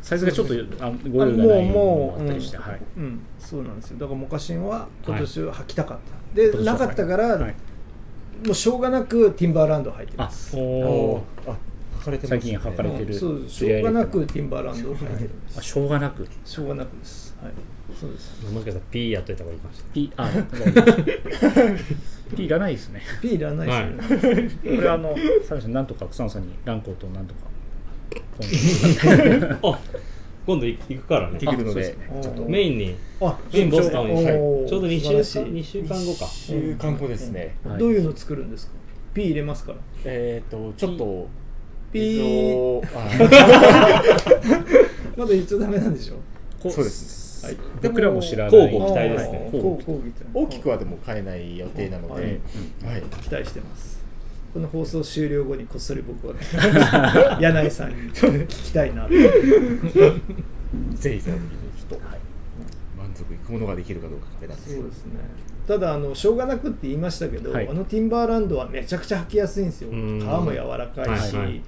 [0.02, 2.80] サイズがちょっとあごあ用がないのももあうもう、ったりして、はい。
[2.96, 3.02] うん。
[3.04, 3.98] うんそうなんですよ。
[3.98, 5.98] だからモカシンは今年は履きたかっ
[6.34, 7.54] た、今でなかったから、はい。
[8.44, 10.56] もうしょうがなくティンバーランド履いてます。
[10.56, 10.62] おお
[11.14, 11.56] おあ
[12.00, 13.14] 履かれてます最近履かれてるうん。
[13.14, 16.28] そうしょうがなくティンバーランドを履いてるんですあしょうがなく。
[16.44, 17.36] しょうがなくです。
[17.40, 17.52] はい。
[17.94, 18.44] そうです。
[18.52, 21.54] もしかしたら P やっといた方がいいかもし P あわかりまし
[22.30, 23.02] た P いらないですね。
[23.20, 25.14] P いらないですよね、これあの
[25.46, 27.40] サミさんなんとか草野さんにランコートをなんとか
[29.62, 29.78] あ
[30.44, 31.38] 今度行くからね。
[31.38, 32.08] できるのであそうですね。
[32.22, 32.42] ちょっと。
[32.48, 32.96] メインに。
[33.20, 34.14] あメインボストンに。
[34.14, 36.26] はいちょうど2週間二週間後か。
[36.26, 37.78] 週間後ですね、はい。
[37.78, 38.72] どういうの作るんですか
[39.14, 39.78] ？P 入れますから。
[40.04, 41.28] えっ、とちょっと
[41.92, 42.82] ピー。
[45.16, 46.14] まだ言っちゃダメなんでしょ？
[46.62, 47.44] こそうです。
[47.46, 47.56] はい。
[47.82, 48.54] 僕らも知らない。
[48.72, 49.50] 交互期待ですね。
[49.52, 50.30] あー交互交互期待。
[50.34, 53.02] 大きくはでも変えない予定なので、ははいい。
[53.22, 54.01] 期待してます
[54.52, 56.34] この放送終了後にこっそり僕は
[57.40, 59.08] 柳井さんに聞きたいなと。
[60.94, 61.48] ぜひその時に
[61.78, 62.00] ちょっと、
[62.98, 64.74] 満足いくものができるかどうかです。
[64.74, 65.12] そうですね。
[65.66, 67.68] ただあのしょうがなくって言いましたけど、はい。
[67.68, 69.90] あのティンバーランドはめちゃくちゃ履きやすいんですよ。
[69.90, 70.18] 皮うん。
[70.18, 71.62] も柔らかいし、はいはい。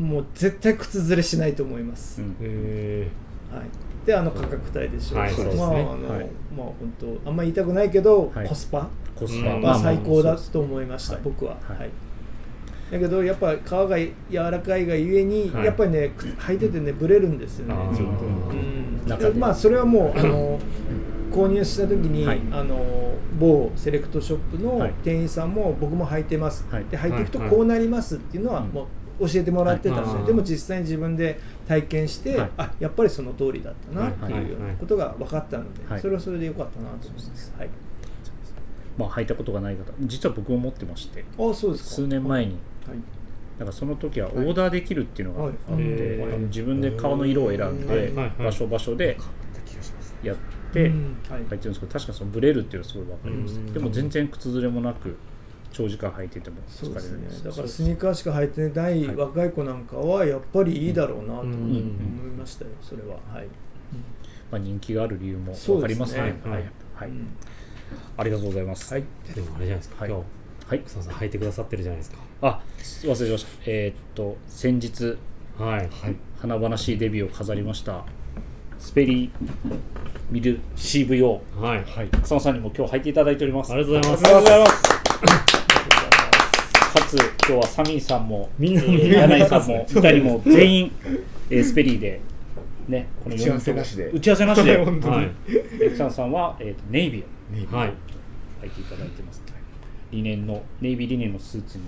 [0.00, 2.36] もう絶対靴ずれしないと思います、うん。
[2.40, 3.08] へ
[3.52, 5.32] はい、であの価格帯でしょう、はい。
[5.32, 5.62] そうですね。
[5.62, 6.26] まああの、はい。
[6.56, 8.48] まあ本当あんまり言いたくないけど、はい。
[8.48, 8.88] コスパ
[9.18, 9.44] コスうん。
[9.44, 11.78] パまあまあは最高だと思いました、はい僕は、はい。
[11.78, 11.90] はい。
[12.90, 14.14] だけどやっぱ皮が柔
[14.50, 15.64] らかいがゆえに、はい。
[15.66, 17.94] やっぱりねく履いててねブレるんですよねあー。
[17.94, 19.38] ずっと、うん。
[19.38, 20.58] まあそれはもうあの
[21.30, 22.40] 購入した時に、はい。
[22.50, 24.94] あの某セレクトショップのはい。
[25.04, 26.84] 店員さんも僕も履いてます、はい。
[26.86, 27.50] で履いていくとはい。
[27.50, 28.86] こうなりますっていうのはうんも
[29.20, 30.26] う教えてもらってたんですよ、はい。
[30.26, 32.50] でも実際に自分で体験して、はい。
[32.56, 36.00] あやっぱりその通りだったなっていうようなことが分かったので、はい。
[36.00, 37.68] それはそれでよかったなと思います、はい、
[38.98, 41.90] まあ履いたことがない方実は僕も持ってましてあそうですか。
[41.90, 42.52] 数年前に。
[42.86, 42.98] はい。
[43.58, 49.16] だからその時はオーダーできるっていうのがあって、はいはいあの自分で顔の色を選んで、場所場所で
[50.22, 50.36] やっ
[50.72, 51.44] て履い。
[51.44, 53.54] てるんですけど確かそのブレるっていうのはすごい分かります。
[53.56, 53.72] うん。
[53.72, 55.16] でも全然靴ずれもなく
[55.72, 57.50] 長時間履いてても疲れそうですね。
[57.50, 59.16] だからスニーカーしか履いてないはい。
[59.16, 63.18] 若い子なんかはやっぱりいいだろうなと思いうんましたよそれは。
[63.32, 63.46] はい、
[64.50, 66.20] まあ、人気がある理由も分かりますね。
[66.44, 67.08] はい、はい。
[67.08, 67.28] うん
[68.16, 68.92] ありがとうございます。
[68.92, 69.04] はい。
[69.34, 70.10] でもあれじゃないですか、はい。
[70.10, 70.24] 今日
[70.68, 70.80] はい。
[70.80, 72.18] 草野さん履いてくださってるじゃないですか。
[72.42, 72.60] あ
[73.04, 73.48] 忘れてました。
[73.66, 75.16] えーっと先日
[75.58, 75.88] はい、はい。
[76.40, 78.04] 華々しいデビューを飾りました
[78.78, 79.30] スペリ
[80.30, 82.08] ミル CVO はい、はい。
[82.22, 83.72] 草野さんにも今日履いていただいております。
[83.72, 84.24] ありがとうございます。
[84.24, 84.82] ありがとうございます。
[86.94, 90.92] かつ今日はサミーさんもみんなえー柳井さんも2人も全員、
[91.50, 92.20] えースペリーで
[92.88, 94.10] ねこの打ち合わせなしで。
[94.10, 94.84] 打ち合わせなしで。
[94.84, 95.16] 本当に。
[95.16, 95.30] はい。
[95.82, 97.76] え草野さんは、えーとネイビーをネイビー。
[97.76, 97.94] はい。
[98.62, 99.42] 履いていただいてます、
[100.10, 101.84] リネンのネイビーリネンのスーツに、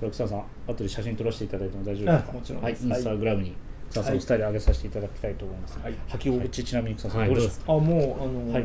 [0.00, 2.30] はい、草野さん後で写真撮らせていただいても大丈夫ですか？
[2.30, 3.54] あもちろんはい、インスタグラムに
[3.90, 5.94] 草野さんのスタイル上げさせていただきたいと思います、はい。
[6.08, 7.30] 履き心地ちなみに草野さん、はい。
[7.30, 7.72] どうでしょうか？
[7.72, 8.64] あもうあのーはい。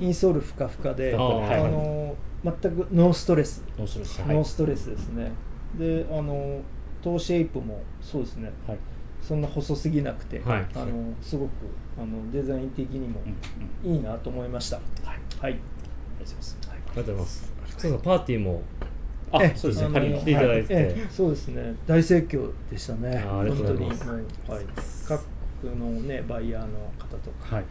[0.00, 5.32] インソールふかふかでああーのー全くノーストレス、どうするですか、ノーストレスですね。
[5.78, 6.60] であのー
[7.02, 8.52] トーシェイプもそうですね。
[8.66, 8.78] はい。
[9.20, 10.66] そんな細すぎなくて、はい。
[10.74, 11.50] あのすごく
[11.98, 13.20] あのデザイン的にも
[13.84, 15.18] いいなと思いました、はい。
[15.40, 15.52] はい。
[15.52, 15.62] ありがと
[16.16, 16.76] うございます、はい。
[16.76, 17.52] ありがとうございます。
[17.76, 18.62] 草野さんパーティーも
[19.32, 20.74] あえそうですね、来ていただいて。
[20.74, 21.74] はええそうですね。
[21.86, 23.24] 大盛況でしたね。
[23.26, 24.10] あありがとうございます。
[24.50, 24.64] はい、
[25.08, 25.24] 各
[25.62, 26.68] 国のねバイヤーの
[26.98, 27.64] 方とか、はい。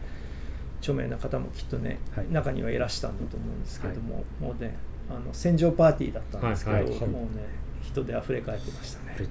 [0.80, 2.26] 著名な方もきっとね、はい。
[2.32, 4.76] 中にはいらしたんだと思うんですけども、もうね
[5.08, 6.92] あの戦場パーティーだったんですけど、はいはい。
[6.98, 9.16] はいもうね人で溢れ返ってましたね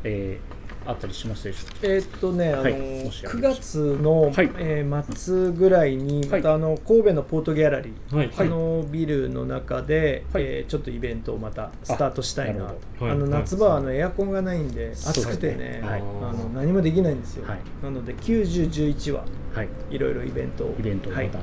[0.03, 1.76] えーあったりしますでしょうか？
[1.84, 3.61] えーっとね、あのはいもしあり9ました。
[3.61, 4.34] 月の、はい。
[4.57, 6.41] えー末ぐらいにはい。
[6.41, 8.32] またあの神戸のポートギャラリー、はい。
[8.36, 10.44] あのビルの中で、はい。
[10.44, 13.30] えーちょっとイベントをまたスタートしたいなあのはい。
[13.30, 15.99] 夏場はあのエアコンがないんで暑くてね、はい。
[16.02, 16.03] あ
[16.34, 17.60] の何もできないんですよ、はい。
[17.84, 19.68] なので9011ははい。
[19.91, 21.40] いろいろイベントをイベントをまた、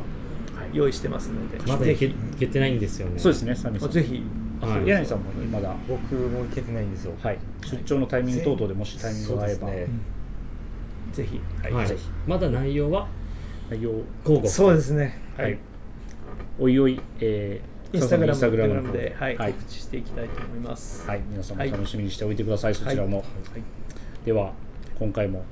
[0.72, 2.06] 用意してますので、まだぜひ。
[2.06, 3.18] いけてないんですよね。
[3.18, 4.22] そうですねサミさんぜひ。
[4.60, 4.86] あはい。
[4.86, 5.74] 柳井さんもまだ。
[5.88, 7.14] 僕も行けてないんですよ。
[7.22, 7.38] はい。
[7.62, 9.68] 出張のタイミング等々でもしタイミングが合えば、
[11.12, 11.40] ぜひ。
[11.62, 11.72] はい。
[11.72, 11.86] はい。
[11.86, 12.10] ぜひ。
[12.26, 13.08] まだ内容は？
[13.70, 13.90] 内容。
[14.22, 14.48] 交互。
[14.48, 15.18] そうですね。
[15.36, 15.58] はい、
[16.58, 19.36] おいおい、えー、インスタグラムインスタグラムの方で、はい。
[19.36, 19.52] はい。
[19.52, 21.70] 告知していきたいと思います、はい、皆さんもはい。
[21.70, 23.26] 楽しみにしておいてください、そちらも、はい。
[24.24, 24.52] では
[24.98, 25.44] 今回も、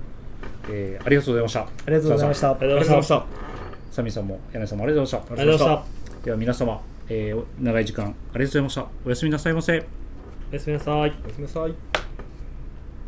[0.70, 1.60] えーありがとうございました。
[1.60, 2.50] あありがとうございました。
[2.50, 3.53] ありがとうございました
[3.94, 5.42] サミさんも柳井さんもありがとうございました。
[5.42, 6.24] ありがとうございました。
[6.24, 8.86] では皆様、えー長い時間ありがとうございました。
[9.06, 9.86] おやすみなさいませ。
[10.50, 10.98] おやすみなさい。
[10.98, 12.03] おやすみなさい